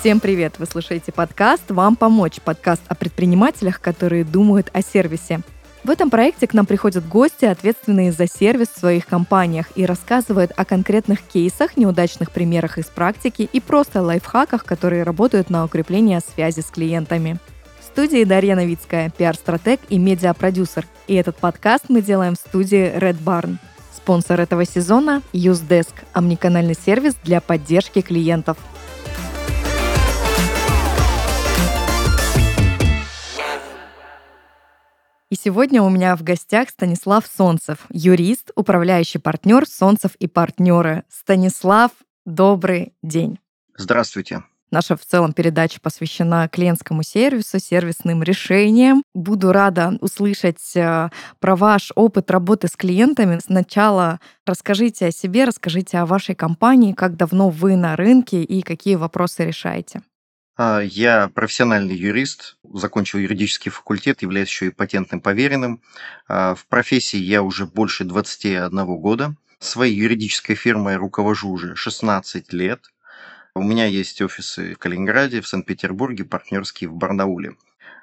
[0.00, 0.60] Всем привет!
[0.60, 5.40] Вы слушаете подкаст «Вам помочь»– подкаст о предпринимателях, которые думают о сервисе.
[5.82, 10.52] В этом проекте к нам приходят гости, ответственные за сервис в своих компаниях, и рассказывают
[10.54, 16.60] о конкретных кейсах, неудачных примерах из практики и просто лайфхаках, которые работают на укрепление связи
[16.60, 17.40] с клиентами.
[17.80, 20.86] В студии Дарья Новицкая, пиар-стратег и медиапродюсер.
[21.08, 23.56] И этот подкаст мы делаем в студии Red Barn.
[23.96, 28.58] Спонсор этого сезона– UseDesk– омниканальный сервис для поддержки клиентов–
[35.30, 41.04] И сегодня у меня в гостях Станислав Солнцев, юрист, управляющий партнер Солнцев и партнеры.
[41.10, 41.90] Станислав,
[42.24, 43.38] добрый день.
[43.76, 44.42] Здравствуйте.
[44.70, 49.02] Наша в целом передача посвящена клиентскому сервису, сервисным решениям.
[49.14, 51.10] Буду рада услышать э,
[51.40, 53.38] про ваш опыт работы с клиентами.
[53.44, 58.94] Сначала расскажите о себе, расскажите о вашей компании, как давно вы на рынке и какие
[58.94, 60.00] вопросы решаете.
[60.60, 65.80] А, я профессиональный юрист, закончил юридический факультет, являюсь еще и патентным поверенным.
[66.26, 69.36] А, в профессии я уже больше 21 года.
[69.60, 72.92] Своей юридической фирмой руковожу уже 16 лет.
[73.54, 77.54] У меня есть офисы в Калининграде, в Санкт-Петербурге, партнерские в Барнауле.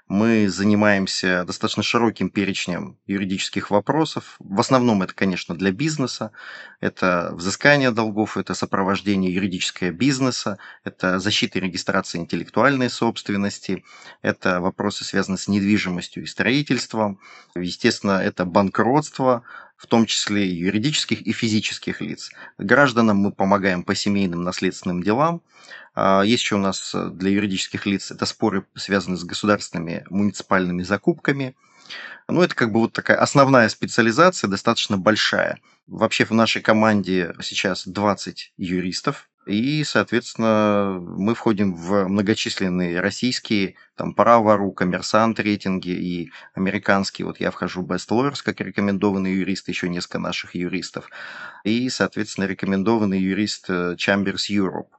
[0.07, 4.35] Мы занимаемся достаточно широким перечнем юридических вопросов.
[4.37, 6.31] В основном это, конечно, для бизнеса.
[6.79, 13.83] Это взыскание долгов, это сопровождение юридического бизнеса, это защита и регистрация интеллектуальной собственности,
[14.21, 17.19] это вопросы, связанные с недвижимостью и строительством.
[17.55, 19.41] Естественно, это банкротство,
[19.77, 22.31] в том числе юридических и физических лиц.
[22.57, 25.41] Гражданам мы помогаем по семейным наследственным делам.
[25.93, 30.83] А, есть еще у нас э, для юридических лиц это споры, связанные с государственными муниципальными
[30.83, 31.55] закупками.
[32.27, 35.59] Ну, это как бы вот такая основная специализация, достаточно большая.
[35.87, 44.13] Вообще в нашей команде сейчас 20 юристов, и, соответственно, мы входим в многочисленные российские, там,
[44.13, 47.27] право.ру, коммерсант рейтинги и американские.
[47.27, 51.09] Вот я вхожу в Best Lawyers как рекомендованный юрист, еще несколько наших юристов.
[51.63, 54.89] И, соответственно, рекомендованный юрист э, Chambers Europe.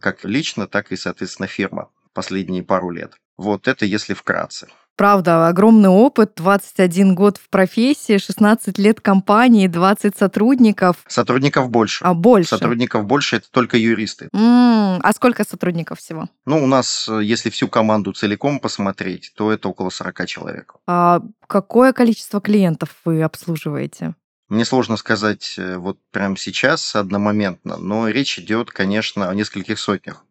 [0.00, 3.14] Как лично, так и, соответственно, фирма последние пару лет.
[3.36, 4.68] Вот это если вкратце.
[4.96, 10.98] Правда, огромный опыт, 21 год в профессии, 16 лет компании, 20 сотрудников.
[11.08, 12.04] Сотрудников больше.
[12.04, 12.50] А больше?
[12.50, 14.28] Сотрудников больше, это только юристы.
[14.32, 16.28] М-м, а сколько сотрудников всего?
[16.46, 20.74] Ну, у нас, если всю команду целиком посмотреть, то это около 40 человек.
[20.86, 24.14] А какое количество клиентов вы обслуживаете?
[24.48, 30.23] Мне сложно сказать э, вот прямо сейчас, одномоментно, но речь идет, конечно, о нескольких сотнях.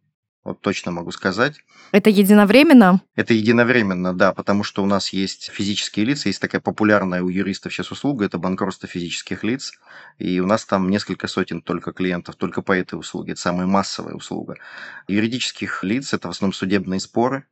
[0.43, 1.61] Вот точно могу сказать.
[1.93, 3.01] Это единовременно?
[3.15, 7.73] Это единовременно, да, потому что у нас есть физические лица, есть такая популярная у юристов
[7.73, 9.71] сейчас услуга, это банкротство физических лиц,
[10.17, 14.15] и у нас там несколько сотен только клиентов, только по этой услуге, это самая массовая
[14.15, 14.57] услуга.
[15.07, 17.45] Юридических лиц это в основном судебные споры,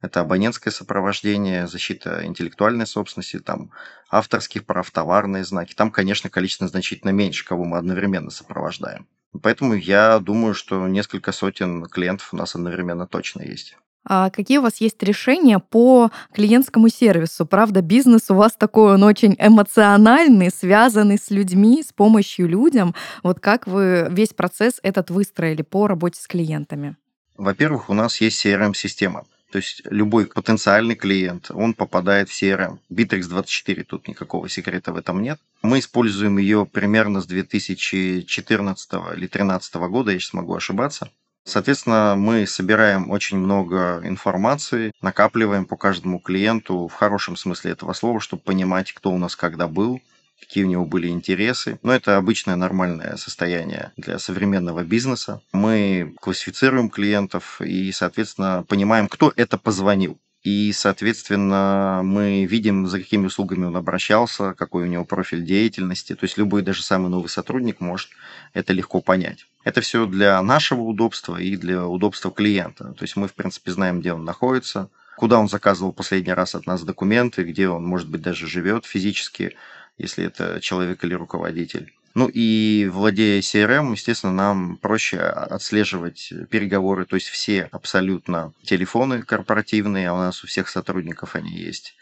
[0.00, 3.70] это абонентское сопровождение, защита интеллектуальной собственности, там
[4.10, 5.74] авторских прав, товарные знаки.
[5.74, 9.06] Там, конечно, количество значительно меньше, кого мы одновременно сопровождаем.
[9.40, 13.76] Поэтому я думаю, что несколько сотен клиентов у нас одновременно точно есть.
[14.04, 17.46] А какие у вас есть решения по клиентскому сервису?
[17.46, 22.94] Правда, бизнес у вас такой, он очень эмоциональный, связанный с людьми, с помощью людям.
[23.22, 26.96] Вот как вы весь процесс этот выстроили по работе с клиентами?
[27.36, 29.24] Во-первых, у нас есть CRM-система.
[29.52, 32.78] То есть любой потенциальный клиент, он попадает в CRM.
[32.90, 35.38] Bittrex 24, тут никакого секрета в этом нет.
[35.60, 41.10] Мы используем ее примерно с 2014 или 2013 года, я сейчас могу ошибаться.
[41.44, 48.20] Соответственно, мы собираем очень много информации, накапливаем по каждому клиенту в хорошем смысле этого слова,
[48.20, 50.00] чтобы понимать, кто у нас когда был,
[50.42, 51.78] какие у него были интересы.
[51.82, 55.40] Но это обычное нормальное состояние для современного бизнеса.
[55.52, 60.18] Мы классифицируем клиентов и, соответственно, понимаем, кто это позвонил.
[60.42, 66.16] И, соответственно, мы видим, за какими услугами он обращался, какой у него профиль деятельности.
[66.16, 68.10] То есть любой, даже самый новый сотрудник может
[68.52, 69.46] это легко понять.
[69.62, 72.92] Это все для нашего удобства и для удобства клиента.
[72.98, 76.66] То есть мы, в принципе, знаем, где он находится, куда он заказывал последний раз от
[76.66, 79.56] нас документы, где он, может быть, даже живет физически,
[79.98, 81.92] если это человек или руководитель.
[82.14, 90.10] Ну и владея CRM, естественно, нам проще отслеживать переговоры, то есть все абсолютно телефоны корпоративные,
[90.10, 91.96] а у нас у всех сотрудников они есть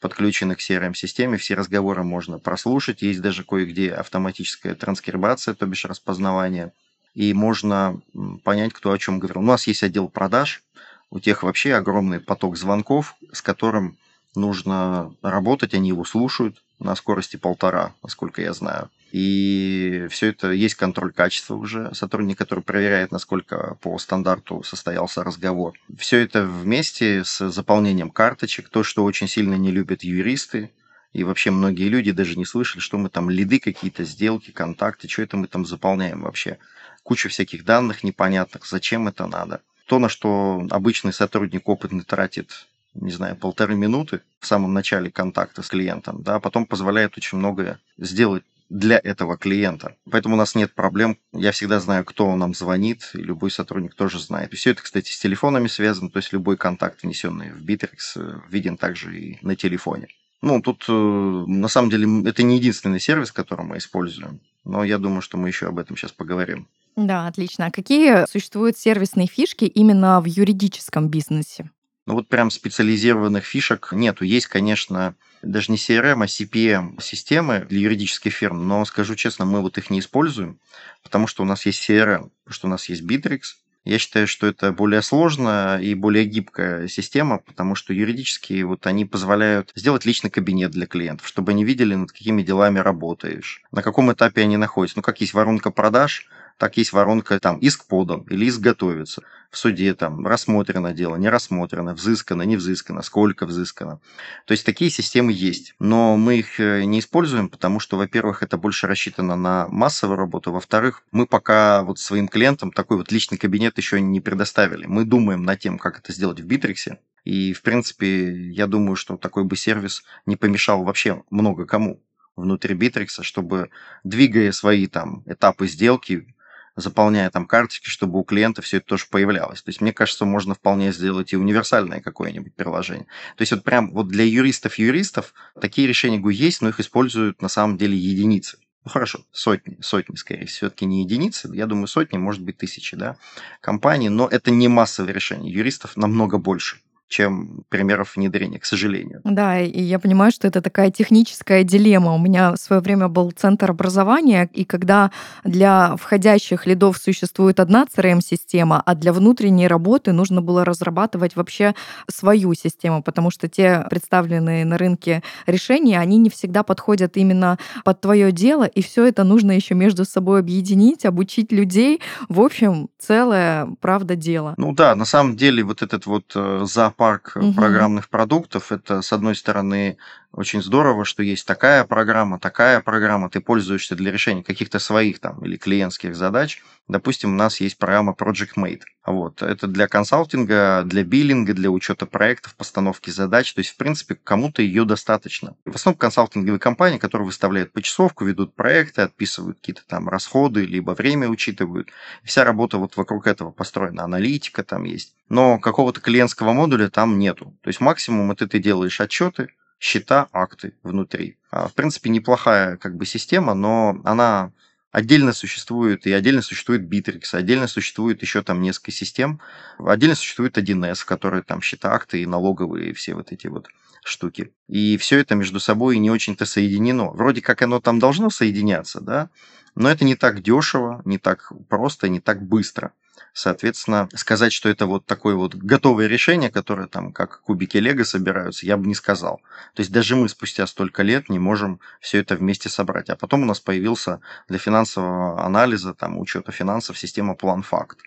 [0.00, 6.72] подключены к CRM-системе, все разговоры можно прослушать, есть даже кое-где автоматическая транскрибация, то бишь распознавание,
[7.14, 8.02] и можно
[8.42, 9.40] понять, кто о чем говорил.
[9.40, 10.62] У нас есть отдел продаж,
[11.08, 13.96] у тех вообще огромный поток звонков, с которым
[14.34, 18.90] нужно работать, они его слушают на скорости полтора, насколько я знаю.
[19.12, 25.74] И все это есть контроль качества уже, сотрудник, который проверяет, насколько по стандарту состоялся разговор.
[25.96, 30.72] Все это вместе с заполнением карточек, то, что очень сильно не любят юристы,
[31.12, 35.22] и вообще многие люди даже не слышали, что мы там лиды какие-то, сделки, контакты, что
[35.22, 36.58] это мы там заполняем вообще.
[37.04, 39.60] Куча всяких данных непонятных, зачем это надо.
[39.86, 45.62] То, на что обычный сотрудник опытный тратит не знаю, полторы минуты в самом начале контакта
[45.62, 49.96] с клиентом, да, потом позволяет очень многое сделать для этого клиента.
[50.10, 51.18] Поэтому у нас нет проблем.
[51.32, 54.52] Я всегда знаю, кто нам звонит, и любой сотрудник тоже знает.
[54.52, 58.40] И все это, кстати, с телефонами связано, то есть любой контакт, внесенный в Bittrex, э,
[58.50, 60.08] виден также и на телефоне.
[60.42, 64.98] Ну, тут э, на самом деле это не единственный сервис, который мы используем, но я
[64.98, 66.68] думаю, что мы еще об этом сейчас поговорим.
[66.96, 67.66] Да, отлично.
[67.66, 71.70] А какие существуют сервисные фишки именно в юридическом бизнесе?
[72.06, 74.24] Ну вот прям специализированных фишек нету.
[74.24, 79.78] Есть, конечно, даже не CRM, а CPM-системы для юридических фирм, но скажу честно, мы вот
[79.78, 80.58] их не используем,
[81.02, 83.40] потому что у нас есть CRM, потому что у нас есть Bittrex.
[83.84, 89.04] Я считаю, что это более сложная и более гибкая система, потому что юридические вот они
[89.04, 94.10] позволяют сделать личный кабинет для клиентов, чтобы они видели, над какими делами работаешь, на каком
[94.10, 94.98] этапе они находятся.
[94.98, 96.26] Ну, как есть воронка продаж,
[96.58, 99.22] так есть воронка, там, иск подан или иск готовится.
[99.50, 104.00] В суде там рассмотрено дело, не рассмотрено, взыскано, не взыскано, сколько взыскано.
[104.46, 105.74] То есть такие системы есть.
[105.78, 110.52] Но мы их э, не используем, потому что, во-первых, это больше рассчитано на массовую работу.
[110.52, 114.86] Во-вторых, мы пока вот своим клиентам такой вот личный кабинет еще не предоставили.
[114.86, 116.98] Мы думаем над тем, как это сделать в Битриксе.
[117.24, 122.02] И, в принципе, я думаю, что такой бы сервис не помешал вообще много кому
[122.36, 123.70] внутри Битрикса, чтобы,
[124.02, 126.33] двигая свои там этапы сделки,
[126.76, 129.62] заполняя там карточки, чтобы у клиента все это тоже появлялось.
[129.62, 133.06] То есть, мне кажется, можно вполне сделать и универсальное какое-нибудь приложение.
[133.36, 137.48] То есть, вот прям вот для юристов-юристов такие решения GUI есть, но их используют на
[137.48, 138.58] самом деле единицы.
[138.84, 142.96] Ну хорошо, сотни, сотни, скорее всего, все-таки не единицы, я думаю, сотни, может быть, тысячи,
[142.96, 143.16] да,
[143.62, 145.50] компаний, но это не массовое решение.
[145.50, 146.80] Юристов намного больше
[147.14, 149.20] чем примеров внедрения, к сожалению.
[149.22, 152.12] Да, и я понимаю, что это такая техническая дилемма.
[152.12, 155.12] У меня в свое время был центр образования, и когда
[155.44, 161.74] для входящих лидов существует одна CRM-система, а для внутренней работы нужно было разрабатывать вообще
[162.10, 168.00] свою систему, потому что те представленные на рынке решения, они не всегда подходят именно под
[168.00, 172.00] твое дело, и все это нужно еще между собой объединить, обучить людей.
[172.28, 174.54] В общем, целое, правда, дело.
[174.56, 177.54] Ну да, на самом деле вот этот вот э, зоопарк парк угу.
[177.54, 178.72] программных продуктов.
[178.72, 179.96] Это, с одной стороны,
[180.32, 185.44] очень здорово, что есть такая программа, такая программа, ты пользуешься для решения каких-то своих там
[185.44, 186.62] или клиентских задач.
[186.86, 188.82] Допустим, у нас есть программа Project Mate.
[189.06, 189.40] Вот.
[189.42, 193.54] Это для консалтинга, для биллинга, для учета проектов, постановки задач.
[193.54, 195.56] То есть, в принципе, кому-то ее достаточно.
[195.64, 201.28] В основном консалтинговые компании, которые выставляют почасовку, ведут проекты, отписывают какие-то там расходы, либо время
[201.28, 201.88] учитывают.
[202.22, 204.04] Вся работа вот вокруг этого построена.
[204.04, 205.14] Аналитика там есть.
[205.30, 207.56] Но какого-то клиентского модуля там нету.
[207.62, 209.48] То есть максимум это ты делаешь отчеты,
[209.78, 211.38] счета, акты внутри.
[211.50, 214.52] А, в принципе, неплохая как бы система, но она
[214.94, 219.40] отдельно существует, и отдельно существует Bittrex, отдельно существует еще там несколько систем,
[219.76, 223.66] отдельно существует 1С, который там счета, акты и налоговые, и все вот эти вот
[224.04, 224.52] штуки.
[224.68, 227.10] И все это между собой не очень-то соединено.
[227.10, 229.30] Вроде как оно там должно соединяться, да,
[229.74, 232.92] но это не так дешево, не так просто, не так быстро.
[233.32, 238.66] Соответственно, сказать, что это вот такое вот готовое решение, которое там как кубики Лего собираются,
[238.66, 239.40] я бы не сказал.
[239.74, 243.10] То есть даже мы спустя столько лет не можем все это вместе собрать.
[243.10, 247.98] А потом у нас появился для финансового анализа, там, учета финансов система план-факт.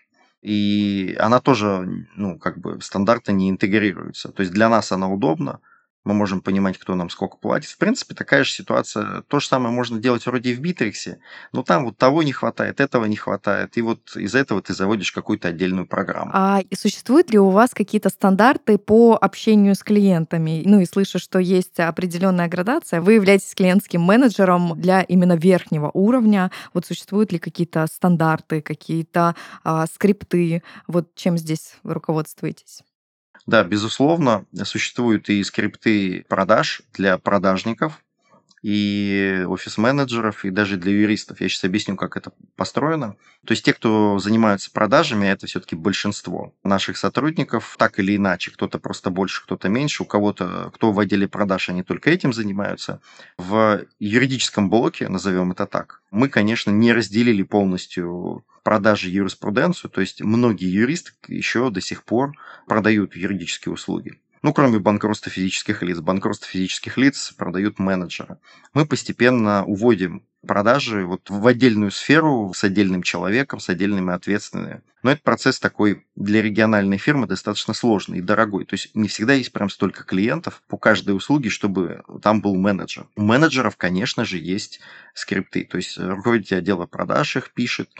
[0.42, 4.30] И она тоже, ну, как бы стандартно не интегрируется.
[4.30, 5.60] То есть для нас она удобна,
[6.08, 7.68] мы можем понимать, кто нам сколько платит.
[7.68, 9.22] В принципе, такая же ситуация.
[9.28, 11.20] То же самое можно делать вроде и в Битриксе,
[11.52, 15.12] но там вот того не хватает, этого не хватает, и вот из этого ты заводишь
[15.12, 16.30] какую-то отдельную программу.
[16.32, 20.62] А существуют ли у вас какие-то стандарты по общению с клиентами?
[20.64, 23.02] Ну и слышу, что есть определенная градация.
[23.02, 26.50] Вы являетесь клиентским менеджером для именно верхнего уровня.
[26.72, 30.62] Вот существуют ли какие-то стандарты, какие-то а, скрипты?
[30.86, 32.82] Вот чем здесь руководствуетесь?
[33.48, 38.04] Да, безусловно, существуют и скрипты продаж для продажников,
[38.62, 41.40] и офис-менеджеров, и даже для юристов.
[41.40, 43.16] Я сейчас объясню, как это построено.
[43.46, 48.50] То есть те, кто занимаются продажами, это все-таки большинство наших сотрудников, так или иначе.
[48.50, 50.02] Кто-то просто больше, кто-то меньше.
[50.02, 53.00] У кого-то, кто в отделе продаж, они только этим занимаются.
[53.36, 60.20] В юридическом блоке, назовем это так, мы, конечно, не разделили полностью продажи юриспруденцию, то есть
[60.20, 62.34] многие юристы еще до сих пор
[62.66, 64.20] продают юридические услуги.
[64.42, 65.98] Ну, кроме банкротства физических лиц.
[65.98, 68.38] Банкротство физических лиц продают менеджеры.
[68.72, 74.82] Мы постепенно уводим продажи вот в отдельную сферу с отдельным человеком, с отдельными ответственными.
[75.02, 78.64] Но этот процесс такой для региональной фирмы достаточно сложный и дорогой.
[78.64, 83.06] То есть не всегда есть прям столько клиентов по каждой услуге, чтобы там был менеджер.
[83.16, 84.80] У менеджеров, конечно же, есть
[85.14, 85.64] скрипты.
[85.64, 87.90] То есть руководитель отдела продаж их пишет,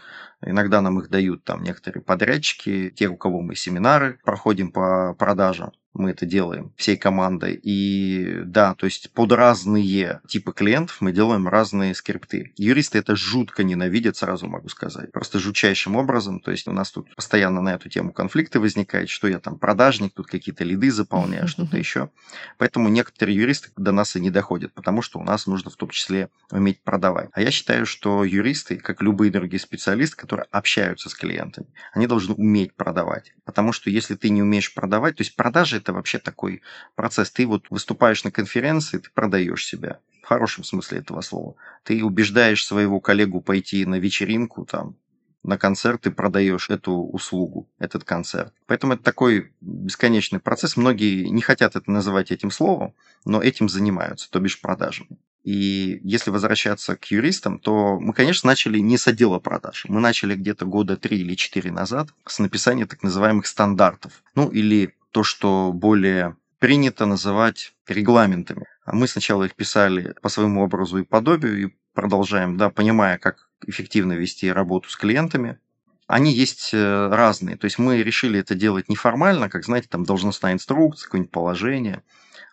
[0.44, 5.72] Иногда нам их дают там некоторые подрядчики, те, у кого мы семинары проходим по продажам
[5.98, 7.58] мы это делаем всей командой.
[7.62, 12.52] И да, то есть под разные типы клиентов мы делаем разные скрипты.
[12.56, 15.12] Юристы это жутко ненавидят, сразу могу сказать.
[15.12, 16.40] Просто жутчайшим образом.
[16.40, 20.14] То есть у нас тут постоянно на эту тему конфликты возникают, что я там продажник,
[20.14, 22.10] тут какие-то лиды заполняю, что-то еще.
[22.58, 25.90] Поэтому некоторые юристы до нас и не доходят, потому что у нас нужно в том
[25.90, 27.28] числе уметь продавать.
[27.32, 32.34] А я считаю, что юристы, как любые другие специалисты, которые общаются с клиентами, они должны
[32.34, 33.32] уметь продавать.
[33.46, 36.60] Потому что если ты не умеешь продавать, то есть продажи это вообще такой
[36.96, 37.30] процесс.
[37.30, 40.00] Ты вот выступаешь на конференции, ты продаешь себя.
[40.22, 41.54] В хорошем смысле этого слова.
[41.82, 44.96] Ты убеждаешь своего коллегу пойти на вечеринку, там,
[45.42, 48.52] на концерт ты продаешь эту услугу, этот концерт.
[48.66, 50.76] Поэтому это такой бесконечный процесс.
[50.76, 52.94] Многие не хотят это называть этим словом,
[53.24, 55.16] но этим занимаются, то бишь продажами.
[55.44, 59.86] И если возвращаться к юристам, то мы, конечно, начали не с отдела продаж.
[59.88, 64.22] Мы начали где-то года три или четыре назад с написания так называемых стандартов.
[64.34, 68.66] Ну, или то, что более принято называть регламентами.
[68.84, 73.48] А мы сначала их писали по своему образу и подобию и продолжаем, да, понимая, как
[73.66, 75.58] эффективно вести работу с клиентами.
[76.06, 77.56] Они есть э, разные.
[77.56, 82.02] То есть мы решили это делать неформально, как, знаете, там должностная инструкция, какое-нибудь положение.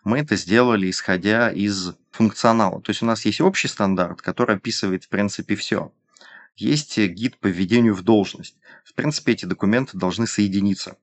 [0.06, 2.80] Мы это сделали, исходя из функционала.
[2.80, 5.92] То есть у нас есть общий стандарт, который описывает, в принципе, все.
[6.54, 8.56] Есть гид по введению в должность.
[8.84, 10.96] В принципе, эти документы должны соединиться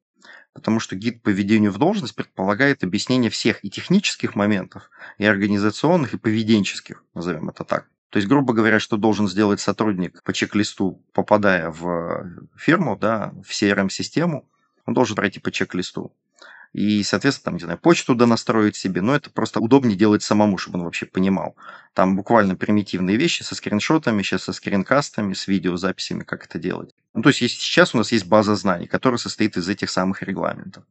[0.54, 6.14] потому что гид по введению в должность предполагает объяснение всех и технических моментов, и организационных,
[6.14, 7.90] и поведенческих, назовем это так.
[8.12, 13.50] То есть, грубо говоря, что должен сделать сотрудник по чек-листу, попадая в фирму, да, в
[13.50, 14.48] CRM-систему,
[14.86, 16.14] он должен пройти по чек-листу
[16.74, 20.80] и, соответственно, там, не знаю, почту донастроить себе, но это просто удобнее делать самому, чтобы
[20.80, 21.56] он вообще понимал.
[21.94, 26.90] Там буквально примитивные вещи со скриншотами, сейчас со скринкастами, с видеозаписями, как это делать.
[27.14, 30.84] Ну, то есть сейчас у нас есть база знаний, которая состоит из этих самых регламентов.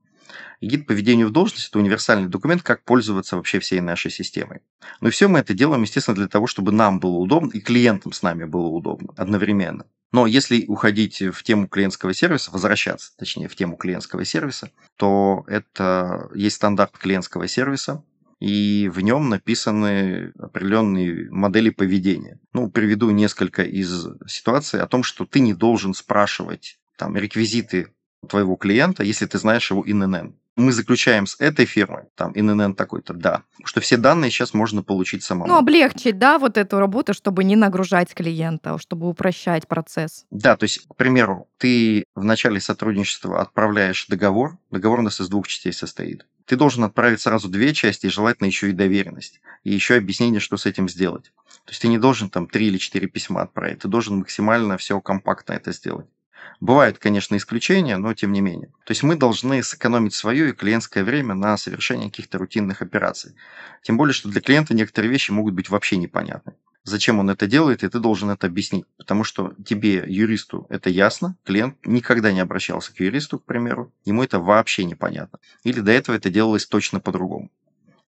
[0.61, 4.61] И гид по введению в должность– это универсальный документ, как пользоваться вообще всей нашей системой.
[5.01, 8.23] Но все мы это делаем, естественно, для того, чтобы нам было удобно и клиентам с
[8.23, 9.87] нами было удобно одновременно.
[10.13, 16.29] Но если уходить в тему клиентского сервиса, возвращаться, точнее, в тему клиентского сервиса, то это
[16.35, 18.05] есть стандарт клиентского сервиса,
[18.39, 22.41] и в нем написаны определенные модели поведения.
[22.53, 27.95] Ну, приведу несколько из ситуаций о том, что ты не должен спрашивать там реквизиты
[28.29, 33.15] твоего клиента, если ты знаешь его ИНН мы заключаем с этой фирмой, там, ИНН такой-то,
[33.15, 35.49] да, что все данные сейчас можно получить самому.
[35.49, 40.27] Ну, облегчить, да, вот эту работу, чтобы не нагружать клиента, чтобы упрощать процесс.
[40.31, 45.29] Да, то есть, к примеру, ты в начале сотрудничества отправляешь договор, договор у нас из
[45.29, 46.27] двух частей состоит.
[46.45, 50.57] Ты должен отправить сразу две части, и желательно еще и доверенность, и еще объяснение, что
[50.57, 51.33] с этим сделать.
[51.65, 55.01] То есть ты не должен там три или четыре письма отправить, ты должен максимально все
[55.01, 56.07] компактно это сделать.
[56.61, 58.69] Бывают, конечно, исключения, но тем не менее.
[58.85, 63.35] То есть мы должны сэкономить свое и клиентское время на совершение каких-то рутинных операций.
[63.83, 66.55] Тем более, что для клиента некоторые вещи могут быть вообще непонятны.
[66.85, 68.87] Зачем он это делает, и ты должен это объяснить.
[68.97, 74.23] Потому что тебе, юристу, это ясно, клиент никогда не обращался к юристу, к примеру, ему
[74.23, 75.39] это вообще непонятно.
[75.63, 77.51] Или до этого это делалось точно по-другому.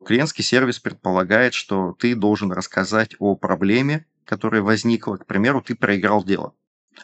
[0.03, 5.17] Клиентский сервис предполагает, что ты должен рассказать о проблеме, которая возникла.
[5.17, 6.53] К примеру, ты проиграл дело.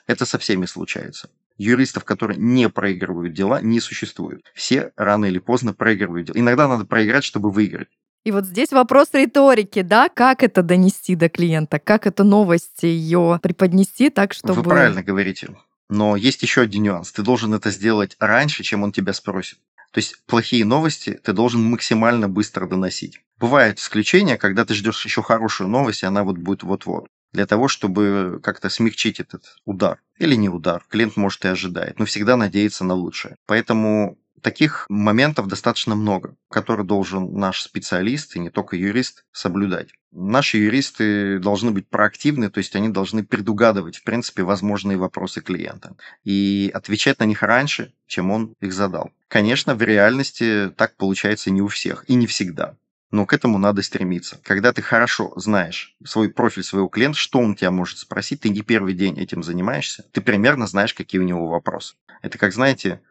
[0.07, 1.29] Это со всеми случается.
[1.57, 4.41] Юристов, которые не проигрывают дела, не существует.
[4.53, 6.39] Все рано или поздно проигрывают дела.
[6.39, 7.89] Иногда надо проиграть, чтобы выиграть.
[8.25, 13.39] И вот здесь вопрос риторики, да, как это донести до клиента, как эту новость ее
[13.41, 14.55] преподнести так, чтобы...
[14.55, 15.55] Вы правильно говорите.
[15.89, 17.11] Но есть еще один нюанс.
[17.11, 19.57] Ты должен это сделать раньше, чем он тебя спросит.
[19.91, 23.21] То есть плохие новости ты должен максимально быстро доносить.
[23.39, 27.67] Бывают исключения, когда ты ждешь еще хорошую новость, и она вот будет вот-вот для того,
[27.67, 30.01] чтобы как-то смягчить этот удар.
[30.17, 33.35] Или не удар, клиент может и ожидает, но всегда надеется на лучшее.
[33.45, 39.89] Поэтому таких моментов достаточно много, которые должен наш специалист, и не только юрист, соблюдать.
[40.11, 45.95] Наши юристы должны быть проактивны, то есть они должны предугадывать, в принципе, возможные вопросы клиента
[46.23, 49.11] и отвечать на них раньше, чем он их задал.
[49.27, 52.75] Конечно, в реальности так получается не у всех и не всегда.
[53.11, 54.39] Но к этому надо стремиться.
[54.43, 58.61] Когда ты хорошо знаешь свой профиль своего клиента, что он тебя может спросить, ты не
[58.61, 61.95] первый день этим занимаешься, ты примерно знаешь, какие у него вопросы.
[62.21, 63.01] Это как, знаете,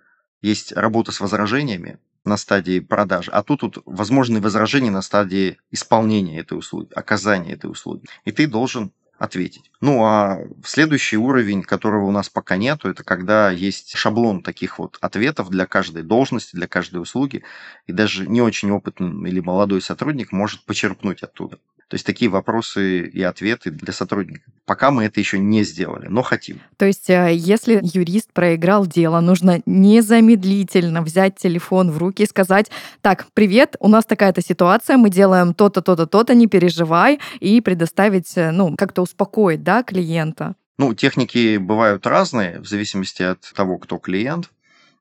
[0.40, 6.38] есть работа с возражениями на стадии продажи, а тут, тут возможные возражения на стадии исполнения
[6.38, 8.06] этой услуги, оказания этой услуги.
[8.24, 9.70] И ты должен ответить.
[9.80, 14.96] Ну а следующий уровень, которого у нас пока нету, это когда есть шаблон таких вот
[15.00, 17.42] ответов для каждой должности, для каждой услуги,
[17.86, 21.58] и даже не очень опытный или молодой сотрудник может почерпнуть оттуда.
[21.88, 24.50] То есть такие вопросы и ответы для сотрудника.
[24.68, 26.60] Пока мы это еще не сделали, но хотим.
[26.76, 32.70] То есть э, если юрист проиграл дело, нужно незамедлительно взять телефон в руки и сказать,
[33.00, 38.36] так, привет, у нас такая-то ситуация, мы делаем то-то, то-то, то-то, не переживай, и предоставить,
[38.36, 40.54] э, ну, как-то успокоить, да, клиента.
[40.76, 44.50] Ну, техники бывают разные, в зависимости от того, кто клиент.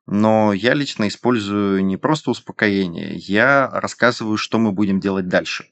[0.05, 5.65] Но я лично использую не просто успокоение, я рассказываю, что мы будем делать дальше.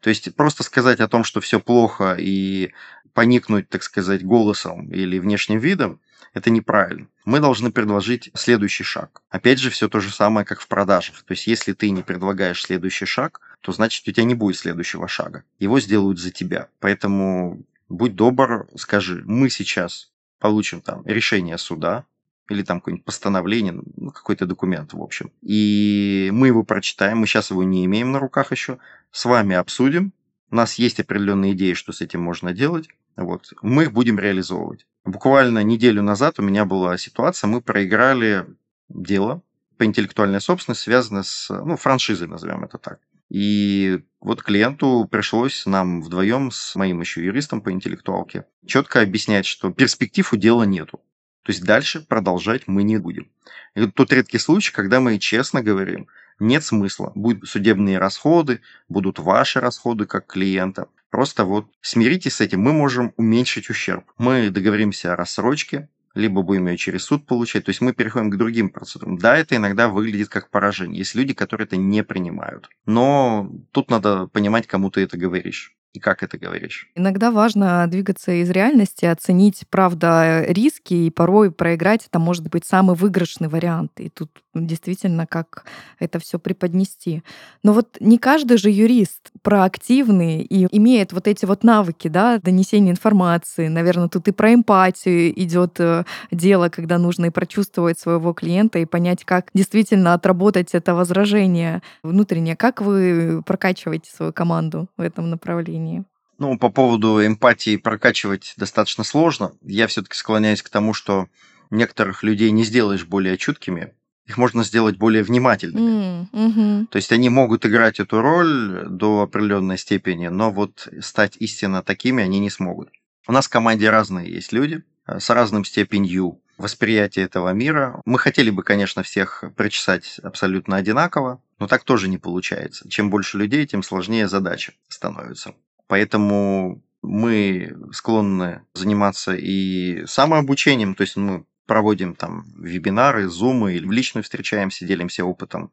[0.00, 2.72] То есть просто сказать о том, что все плохо и
[3.18, 6.00] поникнуть, так сказать, голосом или внешним видом,
[6.34, 7.08] это неправильно.
[7.24, 9.22] Мы должны предложить следующий шаг.
[9.28, 11.24] Опять же, все то же самое, как в продажах.
[11.24, 15.08] То есть, если ты не предлагаешь следующий шаг, то значит у тебя не будет следующего
[15.08, 15.42] шага.
[15.58, 16.68] Его сделают за тебя.
[16.78, 22.04] Поэтому будь добр, скажи, мы сейчас получим там решение суда,
[22.48, 25.32] или там какое-нибудь постановление, ну, какой-то документ, в общем.
[25.42, 28.78] И мы его прочитаем, мы сейчас его не имеем на руках еще,
[29.10, 30.12] с вами обсудим,
[30.50, 32.88] у нас есть определенные идеи, что с этим можно делать,
[33.24, 34.86] вот, мы их будем реализовывать.
[35.04, 38.46] Буквально неделю назад у меня была ситуация, мы проиграли
[38.88, 39.42] дело
[39.76, 43.00] по интеллектуальной собственности, связанное с ну, франшизой, назовем это так.
[43.28, 49.70] И вот клиенту пришлось нам вдвоем с моим еще юристом по интеллектуалке четко объяснять, что
[49.70, 51.00] перспектив у дела нету.
[51.42, 53.30] То есть дальше продолжать мы не будем.
[53.74, 56.08] Это тот редкий случай, когда мы честно говорим,
[56.38, 57.12] нет смысла.
[57.14, 60.88] Будут судебные расходы, будут ваши расходы как клиента.
[61.10, 64.04] Просто вот смиритесь с этим, мы можем уменьшить ущерб.
[64.18, 67.64] Мы договоримся о рассрочке, либо будем ее через суд получать.
[67.64, 69.18] То есть мы переходим к другим процедурам.
[69.18, 70.98] Да, это иногда выглядит как поражение.
[70.98, 72.68] Есть люди, которые это не принимают.
[72.86, 76.88] Но тут надо понимать, кому ты это говоришь и как это говоришь?
[76.94, 82.94] Иногда важно двигаться из реальности, оценить, правда, риски, и порой проиграть это может быть самый
[82.94, 83.92] выигрышный вариант.
[83.98, 85.64] И тут действительно, как
[85.98, 87.22] это все преподнести.
[87.62, 92.92] Но вот не каждый же юрист проактивный и имеет вот эти вот навыки, да, донесения
[92.92, 93.68] информации.
[93.68, 98.84] Наверное, тут и про эмпатию идет э, дело, когда нужно и прочувствовать своего клиента и
[98.84, 102.56] понять, как действительно отработать это возражение внутреннее.
[102.56, 105.77] Как вы прокачиваете свою команду в этом направлении?
[105.78, 106.04] Направлении?
[106.38, 109.52] Ну, по поводу эмпатии прокачивать достаточно сложно.
[109.62, 111.26] Я все-таки склоняюсь к тому, что
[111.70, 113.92] некоторых людей не сделаешь более чуткими,
[114.26, 116.28] их можно сделать более внимательными.
[116.32, 121.36] Mm, hmm То есть они могут играть эту роль до определенной степени, но вот стать
[121.38, 122.90] истинно такими они не смогут.
[123.26, 128.02] У нас в команде разные есть люди э, с разным степенью восприятия этого мира.
[128.04, 132.88] Мы хотели бы, конечно, всех причесать абсолютно одинаково, но так тоже не получается.
[132.90, 135.54] Чем больше людей, тем сложнее задача становится.
[135.88, 144.22] Поэтому мы склонны заниматься и самообучением, то есть мы проводим там вебинары, зумы, или лично
[144.22, 145.72] встречаемся, делимся опытом.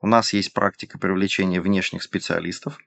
[0.00, 2.78] У нас есть практика привлечения внешних специалистов,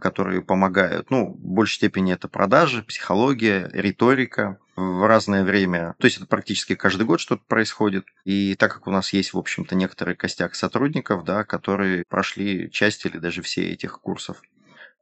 [0.00, 1.10] которые помогают.
[1.10, 5.94] Ну, в большей степени это продажи, психология, риторика в разное время.
[5.98, 8.06] То есть это практически каждый год что-то происходит.
[8.24, 13.04] И так как у нас есть, в общем-то, некоторый костяк сотрудников, да, которые прошли часть
[13.04, 14.40] или даже все этих курсов.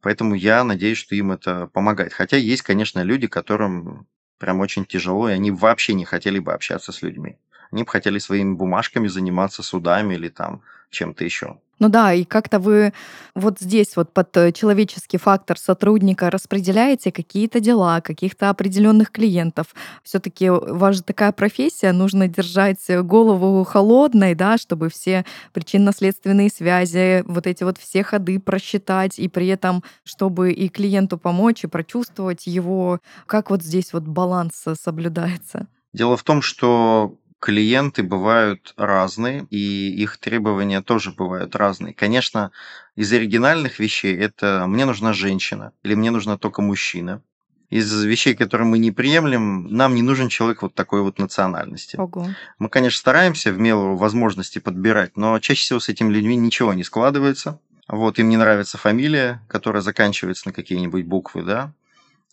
[0.01, 2.13] Поэтому я надеюсь, что им это помогает.
[2.13, 4.07] Хотя есть, конечно, люди, которым
[4.39, 7.39] прям очень тяжело, и они вообще не хотели бы общаться с людьми.
[7.73, 11.59] Они бы хотели своими бумажками заниматься судами или там чем-то еще.
[11.79, 12.93] Ну да, и как-то вы
[13.37, 19.69] вот здесь вот под э, человеческий фактор сотрудника распределяете какие-то дела, каких-то определенных клиентов.
[20.03, 27.63] Все-таки ваша такая профессия, нужно держать голову холодной, да, чтобы все причинно-следственные связи, вот эти
[27.63, 32.99] вот все ходы просчитать, и при этом, чтобы и клиенту помочь, и прочувствовать его.
[33.27, 35.69] Как вот здесь вот баланс соблюдается?
[35.93, 41.95] Дело в том, что клиенты бывают разные, и их требования тоже бывают разные.
[41.95, 42.51] Конечно,
[42.97, 47.23] из оригинальных вещей это «мне нужна женщина» или «мне нужна только мужчина».
[47.71, 51.97] Из вещей, которые мы не приемлем, нам не нужен человек вот такой вот национальности.
[51.97, 52.27] Ого.
[52.59, 56.83] Мы, конечно, стараемся в меру возможности подбирать, но чаще всего с этими людьми ничего не
[56.83, 57.61] складывается.
[57.87, 61.73] Вот, им не нравится фамилия, которая заканчивается на какие-нибудь буквы, да,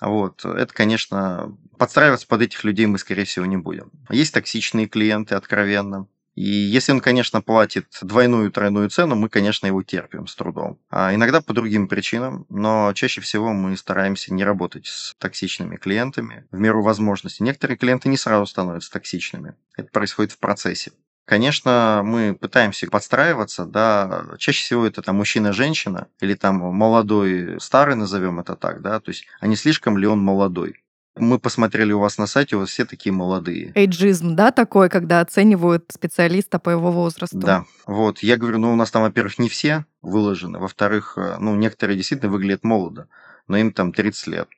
[0.02, 0.44] вот.
[0.46, 3.92] Это, конечно, подстраиваться под этих людей мы, скорее всего, не будем.
[4.10, 6.08] Есть токсичные клиенты, откровенно.
[6.36, 10.78] И если он, конечно, платит двойную, тройную цену, мы, конечно, его терпим с трудом.
[10.90, 16.46] А иногда по другим причинам, но чаще всего мы стараемся не работать с токсичными клиентами
[16.52, 17.42] в меру возможности.
[17.42, 19.56] Некоторые клиенты не сразу становятся токсичными.
[19.78, 20.92] Это происходит в процессе.
[21.26, 28.40] Конечно, мы пытаемся подстраиваться, да, чаще всего это там мужчина-женщина или там молодой, старый, назовем
[28.40, 30.84] это так, да, то есть, а не слишком ли он молодой.
[31.18, 33.72] Мы посмотрели у вас на сайте, у вас все такие молодые.
[33.74, 37.38] Эйджизм, да, такой, когда оценивают специалиста по его возрасту.
[37.38, 38.20] Да, вот.
[38.20, 42.32] Я говорю, ну, у нас там, во-первых, не все выложены, во-вторых, э, ну, некоторые действительно
[42.32, 43.08] выглядят молодо,
[43.48, 44.50] но им там 30 лет.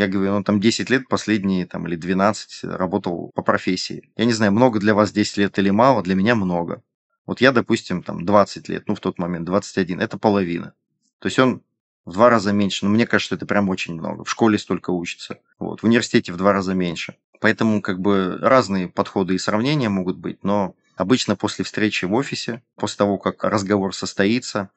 [0.00, 4.10] Я говорю, он там 10 лет последние, там, или 12 работал по профессии.
[4.16, 6.82] Я не знаю, много для вас 10 лет или мало, для меня много.
[7.26, 10.72] Вот я, допустим, там 20 лет, ну, в тот момент 21, это половина.
[11.18, 11.62] То есть он
[12.06, 12.86] в два раза меньше.
[12.86, 14.24] Но мне кажется, это прям очень много.
[14.24, 15.38] В школе столько учится.
[15.58, 15.82] Вот.
[15.82, 17.16] В университете в два раза меньше.
[17.38, 22.62] Поэтому как бы разные подходы и сравнения могут быть, но обычно после встречи в офисе,
[22.76, 24.70] после того, как разговор состоится,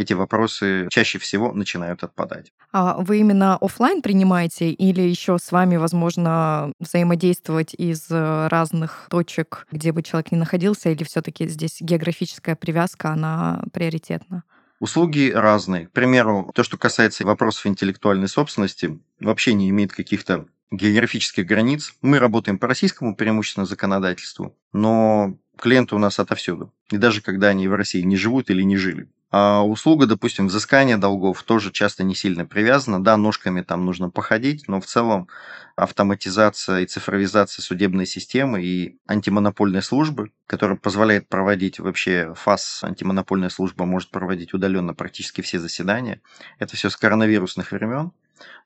[0.00, 2.52] эти вопросы чаще всего начинают отпадать.
[2.72, 9.66] А вы именно офлайн принимаете или еще с вами возможно взаимодействовать из э, разных точек,
[9.70, 14.44] где бы человек ни находился, или все-таки здесь географическая привязка, она приоритетна?
[14.78, 15.88] Услуги разные.
[15.88, 21.92] К примеру, то, что касается вопросов интеллектуальной собственности, вообще не имеет каких-то географических границ.
[22.00, 26.72] Мы работаем по российскому преимущественно законодательству, но клиенты у нас отовсюду.
[26.90, 29.08] И даже когда они в России не живут или не жили.
[29.32, 33.02] А услуга, допустим, взыскания долгов тоже часто не сильно привязана.
[33.02, 35.28] Да, ножками там нужно походить, но в целом
[35.76, 43.84] автоматизация и цифровизация судебной системы и антимонопольной службы, которая позволяет проводить вообще ФАС, антимонопольная служба
[43.84, 46.20] может проводить удаленно практически все заседания.
[46.58, 48.10] Это все с коронавирусных времен.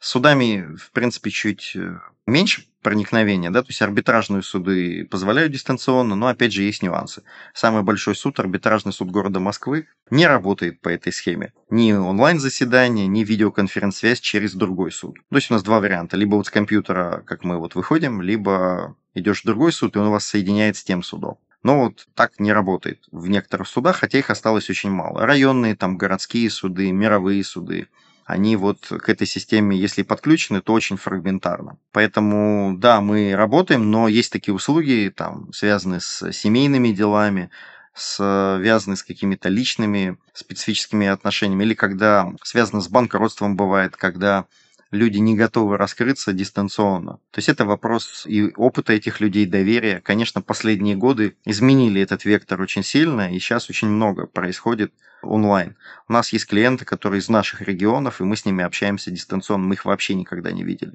[0.01, 6.15] С судами, в принципе, чуть э, меньше проникновения, да, то есть арбитражные суды позволяют дистанционно,
[6.15, 7.23] но опять же есть нюансы.
[7.55, 11.55] Самый большой суд, арбитражный суд города Москвы, не работает по этой схеме.
[11.71, 15.17] Ни онлайн-заседание, ни видеоконференц-связь через другой суд.
[15.31, 16.19] То есть у нас два варианта.
[16.19, 20.11] Либо вот с компьютера, как мы вот выходим, либо идешь в другой суд, и он
[20.11, 21.39] вас соединяет с тем судом.
[21.63, 25.25] Но вот так не работает в некоторых судах, хотя их осталось очень мало.
[25.25, 27.89] Районные, там, городские суды, мировые суды
[28.25, 31.77] они вот к этой системе, если подключены, то очень фрагментарно.
[31.93, 37.51] Поэтому, да, мы работаем, но есть такие услуги, там, связанные с семейными делами,
[37.95, 44.47] связанные с какими-то личными специфическими отношениями, или когда связано с банкротством бывает, когда
[44.95, 47.19] люди не готовы раскрыться дистанционно.
[47.31, 50.01] То есть это вопрос и опыта этих людей, доверия.
[50.01, 55.77] Конечно, последние годы изменили этот вектор очень сильно, и сейчас очень много происходит онлайн.
[56.09, 59.75] У нас есть клиенты, которые из наших регионов, и мы с ними общаемся дистанционно, мы
[59.75, 60.95] их вообще никогда не видели.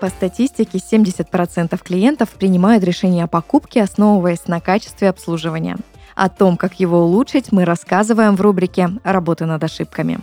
[0.00, 5.76] По статистике, 70% клиентов принимают решение о покупке, основываясь на качестве обслуживания.
[6.14, 10.20] О том, как его улучшить, мы рассказываем в рубрике «Работы над ошибками».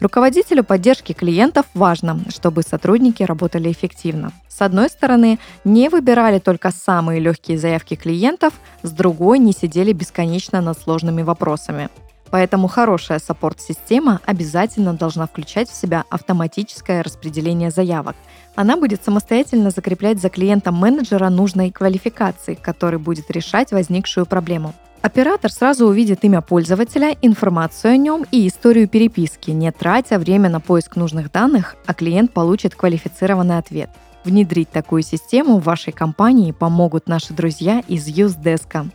[0.00, 4.32] Руководителю поддержки клиентов важно, чтобы сотрудники работали эффективно.
[4.48, 10.60] С одной стороны, не выбирали только самые легкие заявки клиентов, с другой не сидели бесконечно
[10.60, 11.88] над сложными вопросами.
[12.30, 18.16] Поэтому хорошая саппорт-система обязательно должна включать в себя автоматическое распределение заявок.
[18.54, 24.74] Она будет самостоятельно закреплять за клиентом менеджера нужной квалификации, который будет решать возникшую проблему.
[25.06, 30.58] Оператор сразу увидит имя пользователя, информацию о нем и историю переписки, не тратя время на
[30.58, 33.88] поиск нужных данных, а клиент получит квалифицированный ответ.
[34.24, 38.90] Внедрить такую систему в вашей компании помогут наши друзья из Usedesk.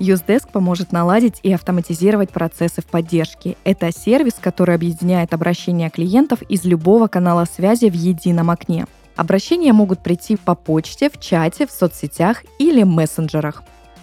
[0.00, 3.56] Usedesk поможет наладить и автоматизировать процессы в поддержке.
[3.62, 8.86] Это сервис, который объединяет обращения клиентов из любого канала связи в едином окне.
[9.14, 13.62] Обращения могут прийти по почте, в чате, в соцсетях или мессенджерах.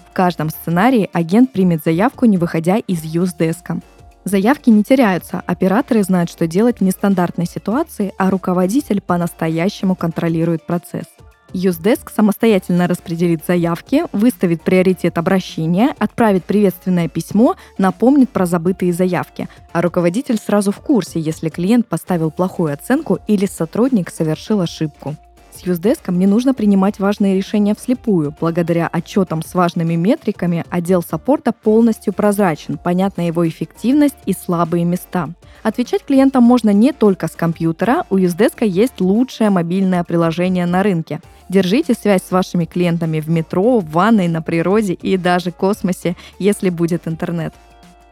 [0.10, 3.80] В каждом сценарии агент примет заявку, не выходя из юздеска.
[4.26, 11.06] Заявки не теряются, операторы знают, что делать в нестандартной ситуации, а руководитель по-настоящему контролирует процесс.
[11.54, 19.82] Юздеск самостоятельно распределит заявки, выставит приоритет обращения, отправит приветственное письмо, напомнит про забытые заявки, а
[19.82, 25.16] руководитель сразу в курсе, если клиент поставил плохую оценку или сотрудник совершил ошибку.
[25.60, 28.34] С Юздеском не нужно принимать важные решения вслепую.
[28.40, 35.28] Благодаря отчетам с важными метриками отдел саппорта полностью прозрачен, понятна его эффективность и слабые места.
[35.62, 41.20] Отвечать клиентам можно не только с компьютера, у Юздеска есть лучшее мобильное приложение на рынке.
[41.50, 46.70] Держите связь с вашими клиентами в метро, в ванной, на природе и даже космосе, если
[46.70, 47.54] будет интернет.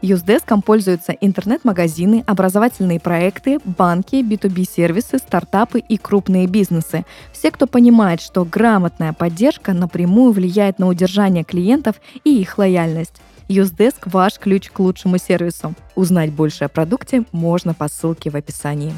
[0.00, 7.04] Юздеском пользуются интернет-магазины, образовательные проекты, банки, B2B-сервисы, стартапы и крупные бизнесы.
[7.32, 13.14] Все, кто понимает, что грамотная поддержка напрямую влияет на удержание клиентов и их лояльность.
[13.48, 15.74] Юздеск– ваш ключ к лучшему сервису.
[15.96, 18.94] Узнать больше о продукте можно по ссылке в описании.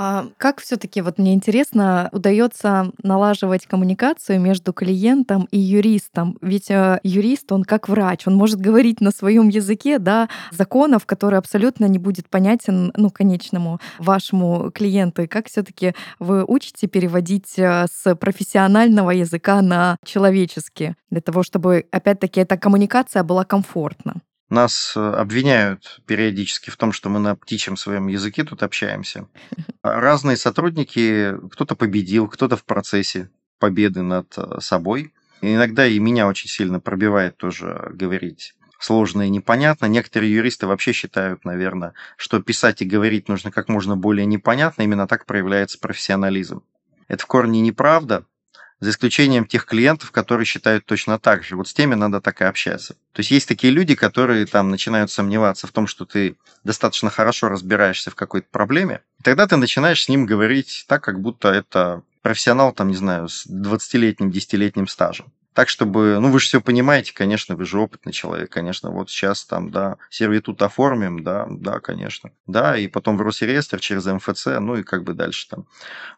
[0.00, 6.38] А как все-таки, вот мне интересно, удается налаживать коммуникацию между клиентом и юристом?
[6.40, 11.36] Ведь э, юрист, он как врач, он может говорить на своем языке, да, законов, который
[11.36, 15.22] абсолютно не будет понятен, ну, конечному вашему клиенту.
[15.22, 21.86] И как все-таки вы учите переводить э, с профессионального языка на человеческий, для того, чтобы,
[21.90, 24.22] опять-таки, эта коммуникация была комфортна?
[24.48, 29.28] Нас э, обвиняют периодически в том, что мы на птичьем своем языке тут общаемся.
[29.82, 35.12] А разные сотрудники, кто-то победил, кто-то в процессе победы над э, собой.
[35.42, 39.86] Иногда и меня очень сильно пробивает тоже говорить сложно и непонятно.
[39.86, 44.82] Некоторые юристы вообще считают, наверное, что писать и говорить нужно как можно более непонятно.
[44.82, 46.62] Именно так проявляется профессионализм.
[47.08, 48.24] Это в корне неправда
[48.80, 51.56] за исключением тех клиентов, которые считают точно так же.
[51.56, 52.94] Вот с теми надо так и общаться.
[53.12, 57.48] То есть есть такие люди, которые там начинают сомневаться в том, что ты достаточно хорошо
[57.48, 62.02] разбираешься в какой-то проблеме, и тогда ты начинаешь с ним говорить так, как будто это
[62.22, 67.12] профессионал, там, не знаю, с 20-летним, 10-летним стажем так, чтобы, ну, вы же все понимаете,
[67.12, 72.30] конечно, вы же опытный человек, конечно, вот сейчас там, да, сервитут оформим, да, да, конечно,
[72.46, 75.66] да, и потом в Росреестр через МФЦ, ну, и как бы дальше там.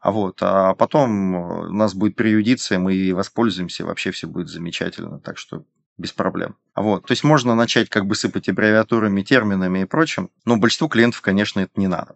[0.03, 5.39] А вот, а потом у нас будет периодиция, мы воспользуемся, вообще все будет замечательно, так
[5.39, 5.65] что
[5.97, 6.57] без проблем.
[6.75, 10.89] А вот, то есть можно начать как бы сыпать аббревиатурами, терминами и прочим, но большинству
[10.89, 12.15] клиентов, конечно, это не надо.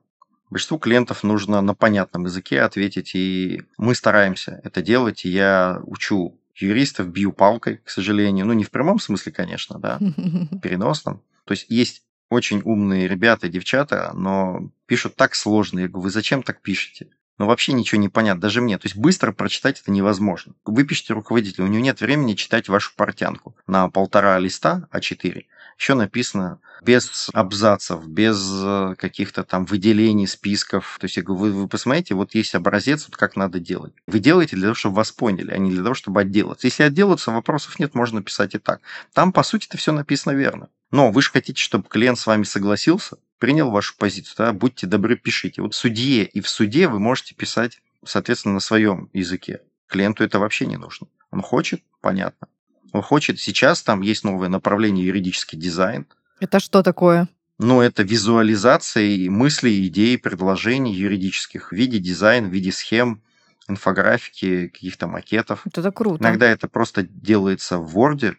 [0.50, 6.38] Большинству клиентов нужно на понятном языке ответить, и мы стараемся это делать, и я учу
[6.56, 8.46] юристов бью палкой, к сожалению.
[8.46, 9.98] Ну, не в прямом смысле, конечно, да,
[10.62, 11.22] переносном.
[11.44, 15.80] То есть есть очень умные ребята, девчата, но пишут так сложно.
[15.80, 17.08] Я говорю, вы зачем так пишете?
[17.38, 18.78] Ну, вообще ничего не понятно, даже мне.
[18.78, 20.54] То есть быстро прочитать это невозможно.
[20.64, 25.44] Вы пишете руководителю, у него нет времени читать вашу портянку на полтора листа А4
[25.78, 30.98] еще написано без абзацев, без э, каких-то там выделений, списков.
[31.00, 33.94] То есть я говорю, вы, вы посмотрите, вот есть образец, вот как надо делать.
[34.06, 36.66] Вы делаете для того, чтобы вас поняли, а не для того, чтобы отделаться.
[36.66, 38.80] Если отделаться, вопросов нет, можно писать и так.
[39.12, 40.68] Там, по сути, это все написано верно.
[40.90, 45.16] Но вы же хотите, чтобы клиент с вами согласился, принял вашу позицию, да, будьте добры,
[45.16, 45.60] пишите.
[45.60, 49.60] Вот в судье и в суде вы можете писать, соответственно, на своем языке.
[49.86, 51.08] Клиенту это вообще не нужно.
[51.30, 52.48] Он хочет, понятно.
[52.92, 56.06] Он хочет, сейчас там есть новое направление юридический дизайн.
[56.40, 57.28] Это что такое?
[57.58, 63.20] Ну, это визуализация мыслей, идей, предложений юридических в виде дизайна, в виде схем,
[63.68, 65.66] инфографики, каких-то макетов.
[65.66, 66.24] Это круто.
[66.24, 68.36] Иногда это просто делается в Word,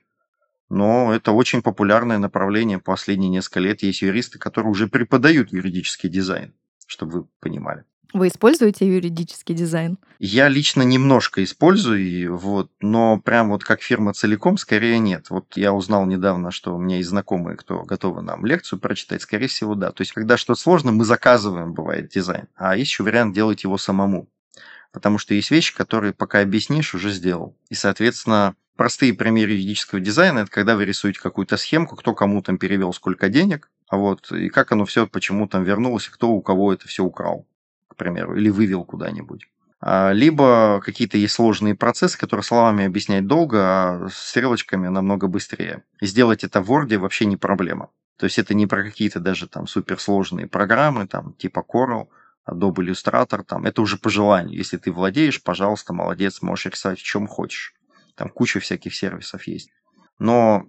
[0.69, 3.83] но это очень популярное направление последние несколько лет.
[3.83, 6.53] Есть юристы, которые уже преподают юридический дизайн,
[6.87, 7.83] чтобы вы понимали.
[8.15, 9.97] Вы используете юридический дизайн?
[10.19, 15.29] Я лично немножко использую, вот, но прям вот как фирма целиком, скорее нет.
[15.29, 19.47] Вот я узнал недавно, что у меня есть знакомые, кто готовы нам лекцию прочитать, скорее
[19.47, 19.91] всего, да.
[19.91, 22.47] То есть, когда что-то сложно, мы заказываем, бывает, дизайн.
[22.55, 24.29] А есть еще вариант делать его самому.
[24.93, 27.57] Потому что есть вещи, которые пока объяснишь, уже сделал.
[27.69, 32.57] И, соответственно, простые примеры юридического дизайна– это когда вы рисуете какую-то схемку, кто кому там
[32.57, 36.41] перевел сколько денег, а вот, и как оно все, почему там вернулось, и кто у
[36.41, 37.45] кого это все украл
[37.95, 39.47] к примеру, или вывел куда-нибудь.
[39.81, 45.83] А, либо какие-то есть сложные процессы, которые словами объяснять долго, а стрелочками намного быстрее.
[46.01, 47.89] И сделать это в Word вообще не проблема.
[48.17, 52.07] То есть это не про какие-то даже там суперсложные программы, там типа Corel,
[52.49, 54.57] Adobe Illustrator, там, это уже по желанию.
[54.57, 57.74] Если ты владеешь, пожалуйста, молодец, можешь рисовать в чем хочешь.
[58.15, 59.69] Там куча всяких сервисов есть.
[60.19, 60.67] Но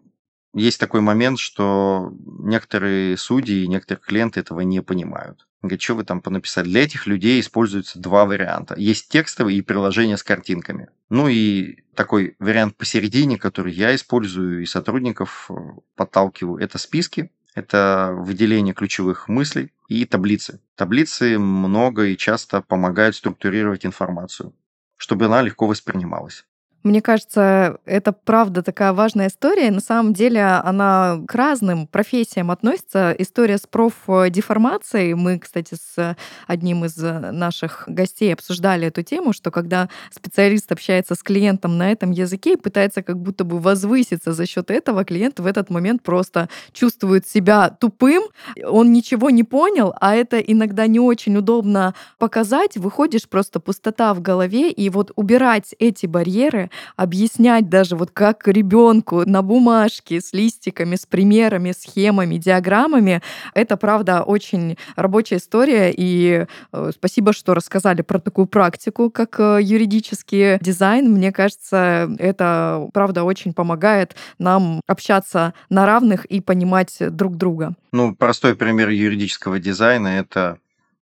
[0.52, 5.46] есть такой момент, что некоторые судьи и некоторые клиенты этого не понимают.
[5.62, 6.68] Говорит, что вы там понаписали?
[6.68, 8.74] Для этих людей используются два варианта.
[8.78, 10.88] Есть текстовый и приложение с картинками.
[11.08, 15.54] Ну и такой вариант посередине, который я использую и сотрудников э,
[15.94, 20.60] подталкиваю, это списки, это выделение ключевых мыслей и таблицы.
[20.74, 24.54] Таблицы много и часто помогают структурировать информацию,
[24.96, 26.44] чтобы она легко воспринималась.
[26.86, 29.72] Мне кажется, это правда такая важная история.
[29.72, 33.12] На самом деле она к разным профессиям относится.
[33.18, 35.14] История с профдеформацией.
[35.14, 41.24] Мы, кстати, с одним из наших гостей обсуждали эту тему, что когда специалист общается с
[41.24, 45.46] клиентом на этом языке и пытается как будто бы возвыситься за счет этого, клиент в
[45.46, 48.22] этот момент просто чувствует себя тупым,
[48.64, 52.76] он ничего не понял, а это иногда не очень удобно показать.
[52.76, 59.28] Выходишь просто пустота в голове, и вот убирать эти барьеры, объяснять даже вот как ребенку
[59.28, 63.22] на бумажке с листиками, с примерами, схемами, диаграммами,
[63.54, 65.92] это, правда, очень рабочая история.
[65.96, 71.12] И э, спасибо, что рассказали про такую практику, как э, юридический дизайн.
[71.12, 77.74] Мне кажется, это, правда, очень помогает нам общаться на равных и понимать друг друга.
[77.92, 80.58] Ну, простой пример юридического дизайна– это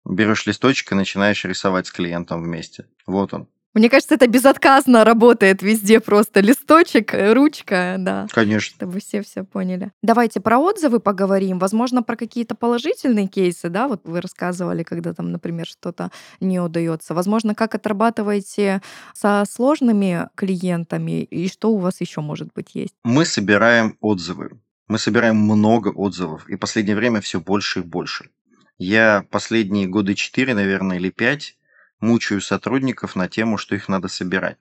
[0.04, 2.86] берешь листочек и начинаешь рисовать с клиентом вместе.
[3.06, 3.46] Вот он.
[3.72, 6.40] Мне кажется, это безотказно работает везде просто.
[6.40, 8.26] Листочек, э, ручка, да.
[8.32, 8.74] Конечно.
[8.74, 9.92] Чтобы все все поняли.
[10.02, 11.60] Давайте про отзывы поговорим.
[11.60, 13.86] Возможно, про какие-то положительные кейсы, да?
[13.86, 17.14] Вот вы рассказывали, когда там, например, что-то не удается.
[17.14, 18.82] Возможно, как отрабатываете
[19.14, 22.94] со сложными клиентами и что у вас еще может быть есть?
[23.04, 24.58] Мы собираем отзывы.
[24.88, 28.30] Мы собираем много отзывов, и в последнее время все больше и больше.
[28.76, 31.56] Я последние годы четыре, наверное, или пять
[32.00, 34.58] мучаю сотрудников на тему, что их надо собирать.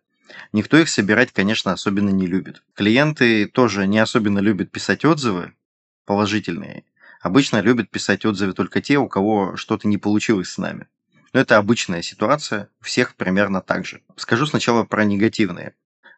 [0.53, 2.63] Никто их собирать, конечно, особенно не любит.
[2.75, 5.53] Клиенты тоже не особенно любят писать отзывы
[6.05, 6.85] положительные.
[7.21, 10.87] Обычно любят писать отзывы только те, у кого что-то не получилось с нами.
[11.33, 14.01] Но это обычная ситуация, у всех примерно так же.
[14.15, 15.75] Скажу сначала про негативные.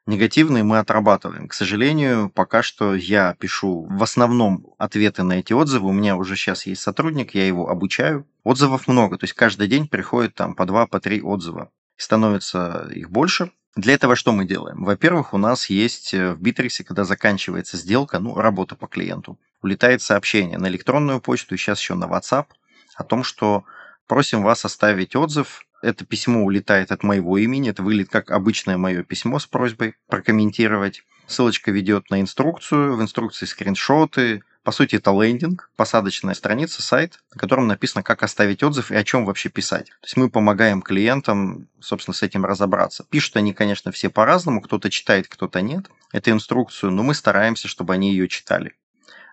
[0.08, 1.48] Негативные мы отрабатываем.
[1.48, 5.90] К сожалению, пока что я пишу в основном ответы на эти отзывы.
[5.90, 8.28] У меня уже сейчас есть сотрудник, я его обучаю.
[8.44, 11.70] Отзывов много, то есть каждый день приходит там по два, по три отзыва.
[11.98, 13.52] Становится их больше.
[13.76, 14.84] Для этого что мы делаем?
[14.84, 20.02] Во-первых, у нас есть э, в Битриксе, когда заканчивается сделка, ну, работа по клиенту, улетает
[20.02, 22.48] сообщение на электронную почту и сейчас еще на WhatsApp
[22.96, 23.64] о том, что
[24.08, 29.04] просим вас оставить отзыв это письмо улетает от моего имени, это выглядит как обычное мое
[29.04, 31.04] письмо с просьбой прокомментировать.
[31.28, 34.44] Ссылочка ведет на инструкцию, в инструкции скриншоты.
[34.64, 39.04] По сути, это лендинг, посадочная страница, сайт, на котором написано, как оставить отзыв и о
[39.04, 39.88] чем вообще писать.
[39.88, 43.06] То есть мы помогаем клиентам, собственно, с этим разобраться.
[43.10, 47.94] Пишут они, конечно, все по-разному, кто-то читает, кто-то нет, эту инструкцию, но мы стараемся, чтобы
[47.94, 48.76] они ее читали.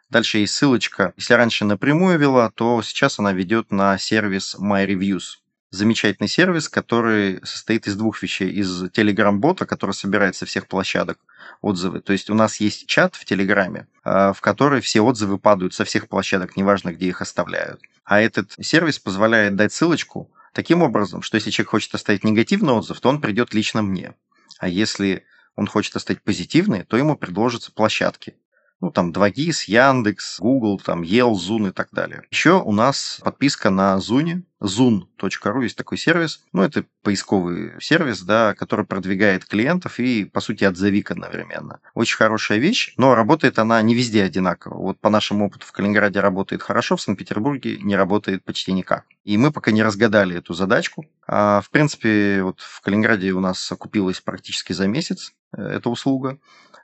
[0.09, 1.13] Дальше есть ссылочка.
[1.19, 7.87] Если раньше напрямую вела, то сейчас она ведет на сервис MyReviews замечательный сервис, который состоит
[7.87, 8.51] из двух вещей.
[8.51, 11.19] Из Telegram-бота, который собирает со всех площадок
[11.61, 12.01] отзывы.
[12.01, 15.85] То есть у нас есть чат в Телеграме, а, в который все отзывы падают со
[15.85, 17.81] всех площадок, неважно, где их оставляют.
[18.05, 23.01] А этот сервис позволяет дать ссылочку таким образом, что если человек хочет оставить негативный отзыв,
[23.01, 24.15] то он придет лично мне.
[24.59, 25.25] А если
[25.57, 28.35] он хочет оставить позитивный, то ему предложатся площадки
[28.81, 32.23] ну, там, 2GIS, Яндекс, Google, там, Yell, Zoom и так далее.
[32.31, 36.45] Еще у нас подписка на Zune, zoom.ru есть такой сервис.
[36.53, 41.81] Ну, это поисковый сервис, да, который продвигает клиентов и, по сути, отзовик одновременно.
[41.95, 44.75] Очень хорошая вещь, но работает она не везде одинаково.
[44.75, 49.05] Вот по нашему опыту в Калининграде работает хорошо, в Санкт-Петербурге не работает почти никак.
[49.25, 51.07] И мы пока не разгадали эту задачку.
[51.27, 56.39] А, в принципе, вот в Калининграде у нас окупилась практически за месяц э, эта услуга.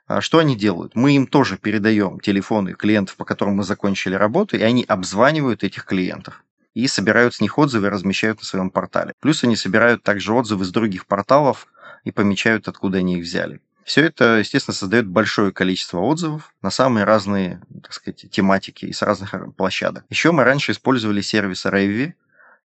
[0.07, 0.95] А что они делают?
[0.95, 5.85] Мы им тоже передаем телефоны клиентов, по которым мы закончили работу, и они обзванивают этих
[5.85, 6.43] клиентов
[6.75, 9.13] и собирают с них отзывы и размещают на своем портале.
[9.19, 11.67] Плюс они собирают также отзывы с других порталов
[12.03, 13.61] и помечают, откуда они их взяли.
[13.85, 19.01] Все это, естественно, создает большое количество отзывов на самые разные, так сказать, тематики и с
[19.03, 20.05] разных площадок.
[20.09, 22.13] Еще мы раньше использовали сервис Ravvi.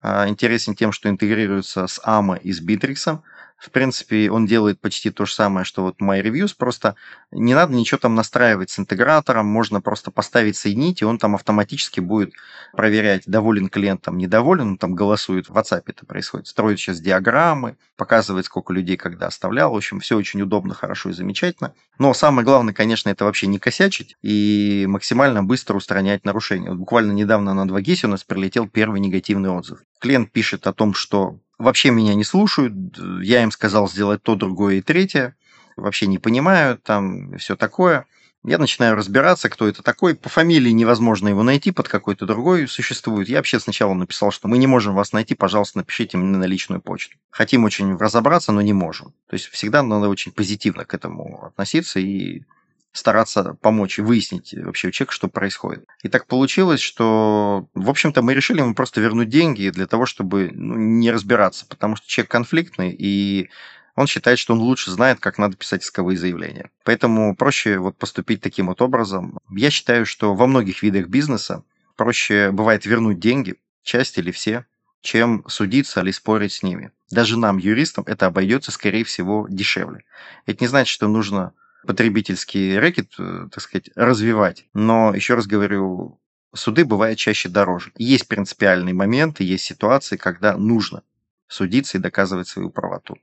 [0.01, 3.19] А, интересен тем, что интегрируется с AMA и с Bittrex.
[3.59, 6.95] В принципе, он делает почти то же самое, что вот MyReviews, просто
[7.31, 11.99] не надо ничего там настраивать с интегратором, можно просто поставить соединить, и он там автоматически
[11.99, 12.33] будет
[12.71, 17.75] проверять, доволен клиент там, недоволен, он там голосует, в WhatsApp это происходит, строит сейчас диаграммы,
[17.97, 21.73] показывает, сколько людей когда оставлял, в общем, все очень удобно, хорошо и замечательно.
[21.97, 26.69] Но самое главное, конечно, это вообще не косячить и максимально быстро устранять нарушения.
[26.69, 29.79] Вот буквально недавно на 2GIS у нас прилетел первый негативный отзыв.
[29.99, 32.73] Клиент пишет о том, что вообще меня не слушают,
[33.21, 35.35] я им сказал сделать то, другое и третье,
[35.75, 38.05] вообще не понимают, там все такое.
[38.45, 40.15] Я начинаю разбираться, кто это такой.
[40.15, 43.27] По фамилии невозможно его найти, под какой-то другой существует.
[43.27, 46.81] Я вообще сначала написал, что мы не можем вас найти, пожалуйста, напишите мне на личную
[46.81, 47.17] почту.
[47.31, 49.07] Хотим очень разобраться, но не можем.
[49.27, 52.43] То есть всегда надо очень позитивно к этому относиться и
[52.91, 55.85] стараться помочь и выяснить вообще у человека, что происходит.
[56.01, 60.49] И так получилось, что, в общем-то, мы решили ему просто вернуть деньги для того, чтобы
[60.51, 63.49] ну, не разбираться, потому что человек конфликтный, и
[63.95, 66.71] он считает, что он лучше знает, как надо писать исковые заявления.
[66.83, 69.39] Поэтому проще вот поступить таким вот образом.
[69.49, 71.63] Я считаю, что во многих видах бизнеса
[71.95, 74.65] проще бывает вернуть деньги, часть или все,
[75.01, 76.91] чем судиться или спорить с ними.
[77.11, 80.05] Даже нам, юристам, это обойдется, скорее всего, дешевле.
[80.45, 81.53] Это не значит, что нужно
[81.85, 84.65] потребительский рэкет, э, так сказать, развивать.
[84.73, 86.19] Но, еще раз говорю,
[86.53, 87.91] суды бывают чаще дороже.
[87.97, 91.03] Есть принципиальные моменты, есть ситуации, когда нужно
[91.47, 93.17] судиться и доказывать свою правоту.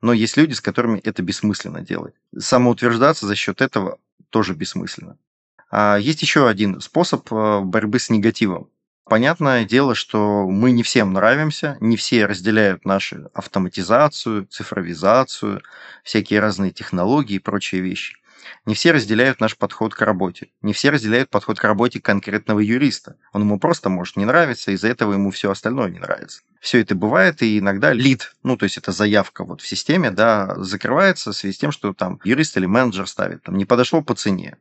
[0.00, 2.14] Но есть люди, с которыми это бессмысленно делать.
[2.36, 3.98] Самоутверждаться за счет этого
[4.30, 5.18] тоже бессмысленно.
[5.70, 8.68] А есть еще один способ э, борьбы с негативом.
[9.04, 15.62] Понятное дело, что мы не всем нравимся, не все разделяют нашу автоматизацию, цифровизацию,
[16.04, 18.16] всякие разные технологии и прочие вещи.
[18.64, 20.50] Не все разделяют наш подход к работе.
[20.62, 23.16] Не все разделяют подход к работе конкретного юриста.
[23.32, 26.42] Он ему просто может не нравиться, из-за этого ему все остальное не нравится.
[26.60, 30.54] Все это бывает, и иногда лид, ну, то есть это заявка вот в системе, да,
[30.58, 34.14] закрывается в связи с тем, что там юрист или менеджер ставит, там, не подошло по
[34.14, 34.56] цене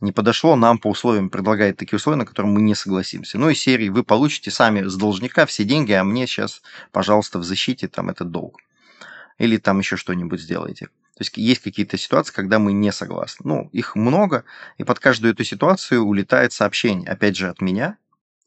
[0.00, 3.38] не подошло нам по условиям, предлагает такие условия, на которые мы не согласимся.
[3.38, 6.62] Ну и серии вы получите сами с должника все деньги, а мне сейчас,
[6.92, 8.60] пожалуйста, в защите там этот долг.
[9.38, 10.86] Или там еще что-нибудь сделайте.
[10.86, 13.42] То есть есть какие-то ситуации, когда мы не согласны.
[13.48, 14.44] Ну, их много,
[14.76, 17.96] и под каждую эту ситуацию улетает сообщение, опять же, от меня,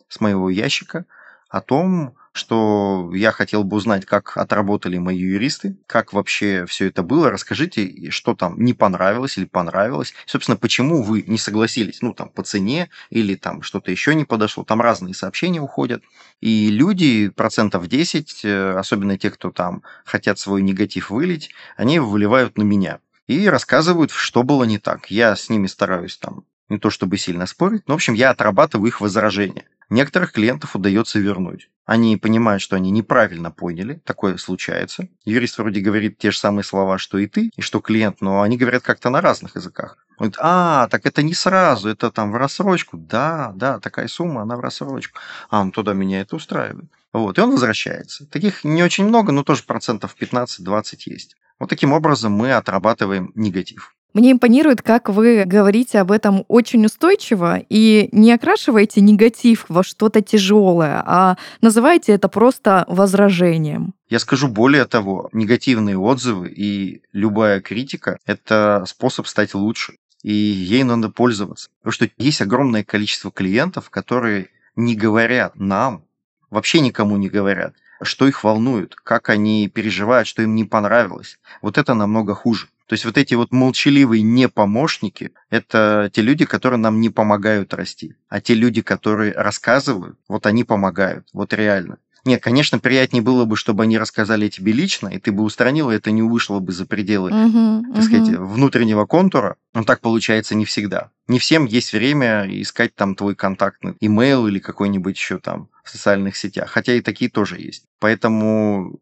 [0.07, 1.05] с моего ящика,
[1.49, 7.03] о том, что я хотел бы узнать, как отработали мои юристы, как вообще все это
[7.03, 7.31] было.
[7.31, 10.13] Расскажите, что там не понравилось или понравилось.
[10.25, 14.63] Собственно, почему вы не согласились, ну, там, по цене или там что-то еще не подошло.
[14.63, 16.03] Там разные сообщения уходят.
[16.39, 22.57] И люди, процентов 10, э, особенно те, кто там хотят свой негатив вылить, они выливают
[22.57, 22.99] на меня.
[23.27, 25.11] И рассказывают, что было не так.
[25.11, 28.87] Я с ними стараюсь там не то чтобы сильно спорить, но, в общем, я отрабатываю
[28.87, 29.65] их возражения.
[29.89, 31.69] Некоторых клиентов удается вернуть.
[31.85, 35.07] Они понимают, что они неправильно поняли, такое случается.
[35.25, 38.57] Юрист вроде говорит те же самые слова, что и ты, и что клиент, но они
[38.57, 39.97] говорят как-то на разных языках.
[40.19, 42.97] Он говорит, а, так это не сразу, это там в рассрочку.
[42.97, 45.17] Да, да, такая сумма, она в рассрочку.
[45.49, 46.91] А, ну туда меня это устраивает.
[47.11, 48.27] Вот, и он возвращается.
[48.27, 51.37] Таких не очень много, но тоже процентов 15-20 есть.
[51.57, 53.95] Вот таким образом мы отрабатываем негатив.
[54.13, 60.21] Мне импонирует, как вы говорите об этом очень устойчиво и не окрашиваете негатив во что-то
[60.21, 63.93] тяжелое, а называете это просто возражением.
[64.09, 69.93] Я скажу более того, негативные отзывы и любая критика– это способ стать лучше,
[70.23, 71.69] и ей надо пользоваться.
[71.79, 76.03] Потому что есть огромное количество клиентов, которые не говорят нам,
[76.49, 81.39] вообще никому не говорят, что их волнует, как они переживают, что им не понравилось.
[81.61, 82.67] Вот это намного хуже.
[82.87, 88.15] То есть вот эти вот молчаливые непомощники– это те люди, которые нам не помогают расти.
[88.29, 91.99] А те люди, которые рассказывают, вот они помогают, вот реально.
[92.29, 96.11] Нет, конечно, приятнее было бы, чтобы они рассказали тебе лично, и ты бы устранила, это
[96.11, 99.55] не вышло бы за пределы, uh-huh, так сказать, внутреннего контура.
[99.73, 101.09] Но так получается не всегда.
[101.27, 106.37] Не всем есть время искать там твой контактный имейл или какой-нибудь еще там в социальных
[106.37, 106.69] сетях.
[106.69, 107.85] Хотя и такие тоже есть.
[107.99, 108.99] Поэтому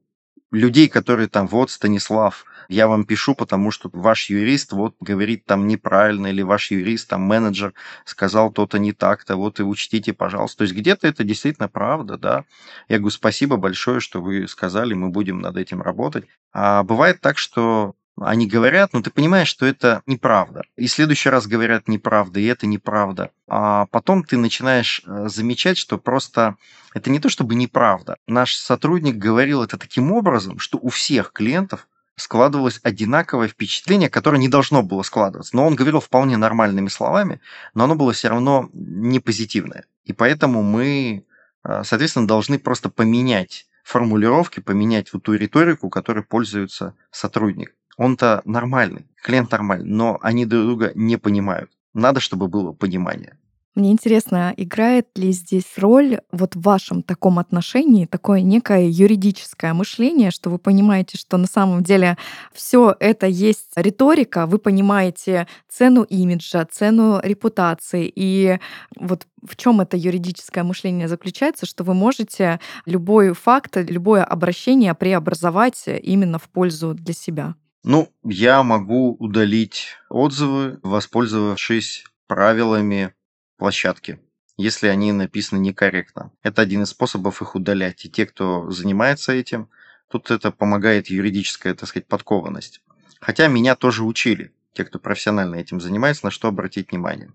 [0.52, 5.68] людей, которые там, вот, Станислав, я вам пишу, потому что ваш юрист вот говорит там
[5.68, 7.74] неправильно, или ваш юрист, там менеджер
[8.06, 10.60] сказал то-то не так-то, вот и учтите, пожалуйста.
[10.60, 12.46] То есть где-то это действительно правда, да.
[12.90, 16.26] Я говорю, спасибо большое, что вы сказали, мы будем над этим работать.
[16.54, 20.64] А бывает так, что они говорят, но ты понимаешь, что это неправда.
[20.76, 23.32] И в следующий раз говорят неправда, и это неправда.
[23.48, 26.56] А потом ты начинаешь э, замечать, что просто
[26.94, 28.18] это не то чтобы неправда.
[28.28, 34.50] Наш сотрудник говорил это таким образом, что у всех клиентов складывалось одинаковое впечатление, которое не
[34.50, 35.56] должно было складываться.
[35.56, 37.40] Но он говорил вполне нормальными словами,
[37.76, 39.86] но оно было все равно не позитивное.
[40.06, 41.24] И поэтому мы,
[41.64, 47.74] э, соответственно, должны просто поменять формулировки, поменять вот ту риторику, которой пользуется сотрудник.
[47.98, 51.72] Он-то нормальный, клиент нормальный, но они друг друга не понимают.
[51.94, 53.38] Надо, чтобы было понимание.
[53.78, 60.32] Мне интересно, играет ли здесь роль вот в вашем таком отношении такое некое юридическое мышление,
[60.32, 62.18] что вы понимаете, что на самом деле
[62.54, 68.58] все это есть риторика, вы понимаете цену имиджа, цену репутации, и
[68.96, 75.84] вот в чем это юридическое мышление заключается, что вы можете любой факт, любое обращение преобразовать
[75.86, 77.54] именно в пользу для себя.
[77.84, 83.14] Ну, я могу удалить отзывы, воспользовавшись правилами
[83.58, 84.20] площадки,
[84.58, 86.32] если они написаны некорректно.
[86.44, 88.06] Это один из способов их удалять.
[88.06, 89.70] И те, кто занимается этим,
[90.10, 92.82] тут это помогает юридическая, так сказать, подкованность.
[93.20, 97.32] Хотя меня тоже учили, те, кто профессионально этим занимается, на что обратить внимание.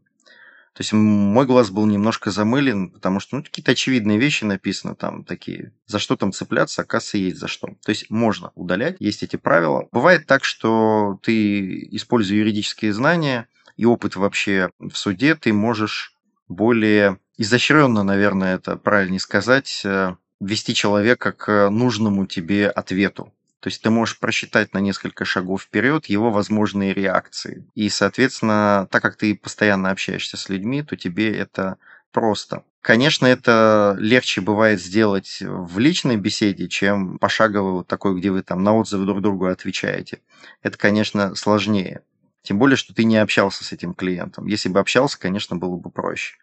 [0.74, 5.22] То есть мой глаз был немножко замылен, потому что ну, какие-то очевидные вещи написаны там
[5.24, 5.72] такие.
[5.86, 7.68] За что там цепляться, оказывается, есть за что.
[7.84, 9.88] То есть можно удалять, есть эти правила.
[9.92, 16.14] Бывает так, что ты, используя юридические знания и опыт вообще в суде, ты можешь
[16.48, 23.32] более изощренно, наверное, это правильнее сказать, э, вести человека к нужному тебе ответу.
[23.62, 27.64] То есть ты можешь просчитать на несколько шагов вперед его возможные реакции.
[27.76, 31.76] И, соответственно, так как ты постоянно общаешься с людьми, то тебе это
[32.10, 32.64] просто.
[32.80, 38.64] Конечно, это легче бывает сделать в личной беседе, чем пошагово вот такой, где вы там
[38.64, 40.18] на отзывы друг другу отвечаете.
[40.64, 42.02] Это, конечно, сложнее.
[42.42, 44.46] Тем более, что ты не общался с этим клиентом.
[44.46, 46.36] Если бы общался, конечно, было бы проще.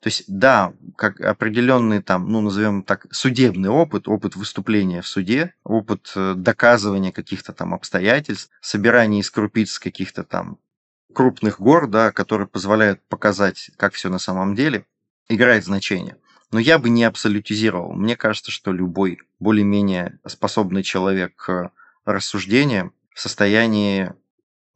[0.00, 5.54] То есть, да, как определенный там, ну, назовем так, судебный опыт, опыт выступления в суде,
[5.64, 10.58] опыт э, доказывания каких-то там обстоятельств, собирания из крупиц каких-то там
[11.14, 14.84] крупных гор, да, которые позволяют показать, как все на самом деле,
[15.30, 16.18] играет значение.
[16.52, 17.94] Но я бы не абсолютизировал.
[17.94, 21.72] Мне кажется, что любой более-менее способный человек к
[22.04, 24.12] рассуждениям в состоянии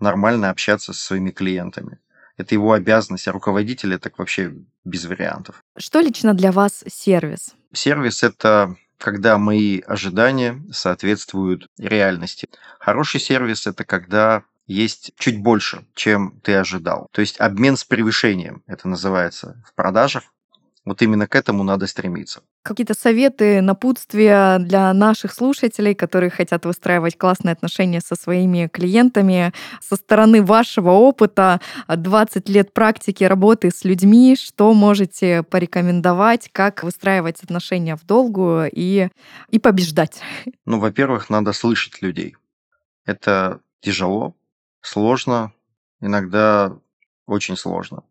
[0.00, 1.98] нормально общаться со своими клиентами.
[2.36, 5.62] Это его обязанность, а руководитель это вообще без вариантов.
[5.76, 7.54] Что лично для вас сервис?
[7.72, 12.48] Сервис– это когда мои ожидания соответствуют реальности.
[12.78, 17.08] Хороший сервис– это когда есть чуть больше, чем ты ожидал.
[17.12, 20.24] То есть обмен с превышением, это называется в продажах.
[20.84, 22.42] Вот именно к этому надо стремиться.
[22.62, 29.96] Какие-то советы, напутствия для наших слушателей, которые хотят выстраивать классные отношения со своими клиентами со
[29.96, 37.96] стороны вашего опыта, 20 лет практики работы с людьми, что можете порекомендовать, как выстраивать отношения
[37.96, 39.08] в долгу и,
[39.50, 40.20] и побеждать?
[40.66, 42.36] Ну, во-первых, надо слышать людей.
[43.04, 44.36] Это тяжело,
[44.82, 45.52] сложно,
[46.00, 46.76] иногда
[47.26, 48.04] очень сложно.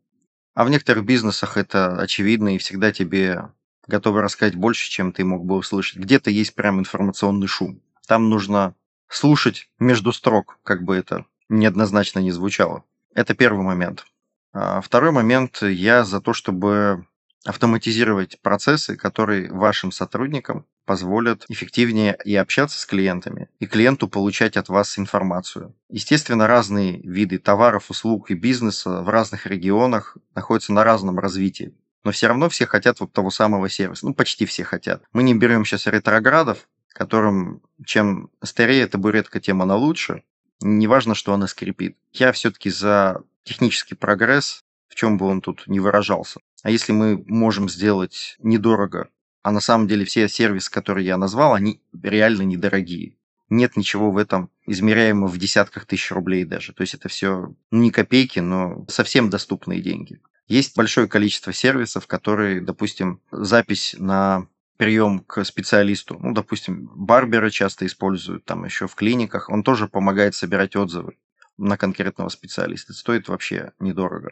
[0.56, 3.50] А в некоторых бизнесах это очевидно и всегда тебе
[3.90, 5.98] готовы рассказать больше, чем ты мог бы услышать.
[5.98, 7.82] Где-то есть прям информационный шум.
[8.08, 8.76] Там нужно
[9.10, 12.84] слушать между строк, как бы это неоднозначно не звучало.
[13.14, 14.06] Это первый момент.
[14.54, 17.06] А второй момент, я за то, чтобы
[17.46, 24.70] автоматизировать процессы, которые вашим сотрудникам позволят эффективнее и общаться с клиентами, и клиенту получать от
[24.70, 25.76] вас информацию.
[25.90, 31.74] Естественно, разные виды товаров, услуг и бизнеса в разных регионах находятся на разном развитии.
[32.04, 34.06] Но все равно все хотят вот того самого сервиса.
[34.06, 35.04] Ну, почти все хотят.
[35.12, 40.24] Мы не берем сейчас ретроградов, которым чем старее табуретка, тем она лучше.
[40.62, 41.98] Неважно, что она скрипит.
[42.12, 46.40] Я все-таки за технический прогресс, в чем бы он тут не выражался.
[46.64, 49.10] А если мы можем сделать недорого,
[49.42, 53.16] а на самом деле все сервисы, которые я назвал, они реально недорогие.
[53.50, 56.74] Нет ничего в этом измеряемого в десятках тысяч рублей даже.
[56.74, 60.22] То есть это все ну, не копейки, но совсем доступные деньги.
[60.50, 64.48] Есть большое количество сервисов, которые, допустим, запись на
[64.78, 66.18] прием к специалисту.
[66.20, 69.50] Ну, допустим, барберы часто используют, там еще в клиниках.
[69.50, 71.18] Он тоже помогает собирать отзывы
[71.58, 72.94] на конкретного специалиста.
[72.94, 74.32] Это стоит вообще недорого.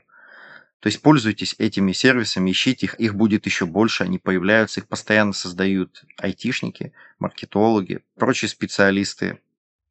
[0.79, 5.33] То есть пользуйтесь этими сервисами, ищите их, их будет еще больше, они появляются, их постоянно
[5.33, 9.39] создают айтишники, маркетологи, прочие специалисты.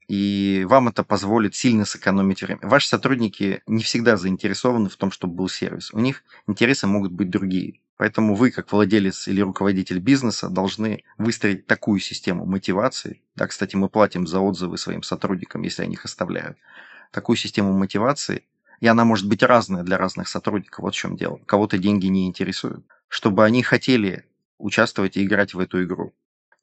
[0.08, 2.60] И вам это позволит сильно сэкономить время.
[2.62, 5.92] Ваши сотрудники не всегда заинтересованы в том, чтобы был сервис.
[5.92, 7.80] У них интересы могут быть другие.
[7.96, 13.22] Поэтому вы, как владелец или руководитель бизнеса, должны выстроить такую систему мотивации.
[13.34, 16.58] Да, кстати, мы платим за отзывы своим сотрудникам, если они их оставляют.
[17.10, 18.44] Такую систему мотивации–
[18.80, 20.80] и она может быть разная для разных сотрудников.
[20.80, 21.40] Вот в чем дело.
[21.46, 22.84] Кого-то деньги не интересуют.
[23.08, 24.24] Чтобы они хотели
[24.58, 26.14] участвовать и играть в эту игру.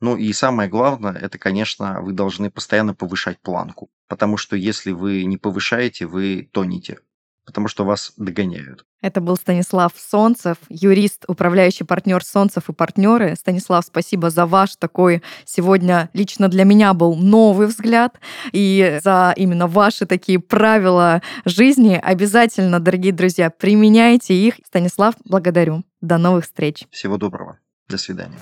[0.03, 3.89] Ну и самое главное, это, конечно, вы должны постоянно повышать планку.
[4.09, 6.97] Потому что если вы не повышаете, вы тонете
[7.45, 8.85] потому что вас догоняют.
[9.01, 13.35] Это был Станислав Солнцев, юрист, управляющий партнер Солнцев и партнеры.
[13.35, 18.17] Станислав, спасибо за ваш такой сегодня лично для меня был новый взгляд
[18.53, 21.99] и за именно ваши такие правила жизни.
[22.01, 24.55] Обязательно, дорогие друзья, применяйте их.
[24.65, 25.83] Станислав, благодарю.
[25.99, 26.85] До новых встреч.
[26.91, 27.59] Всего доброго.
[27.89, 28.39] До свидания.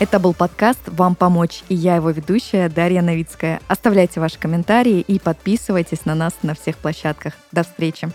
[0.00, 3.60] Это был подкаст «Вам помочь» и я его ведущая Дарья Новицкая.
[3.68, 7.34] Оставляйте ваши комментарии и подписывайтесь на нас на всех площадках.
[7.52, 8.08] До встречи!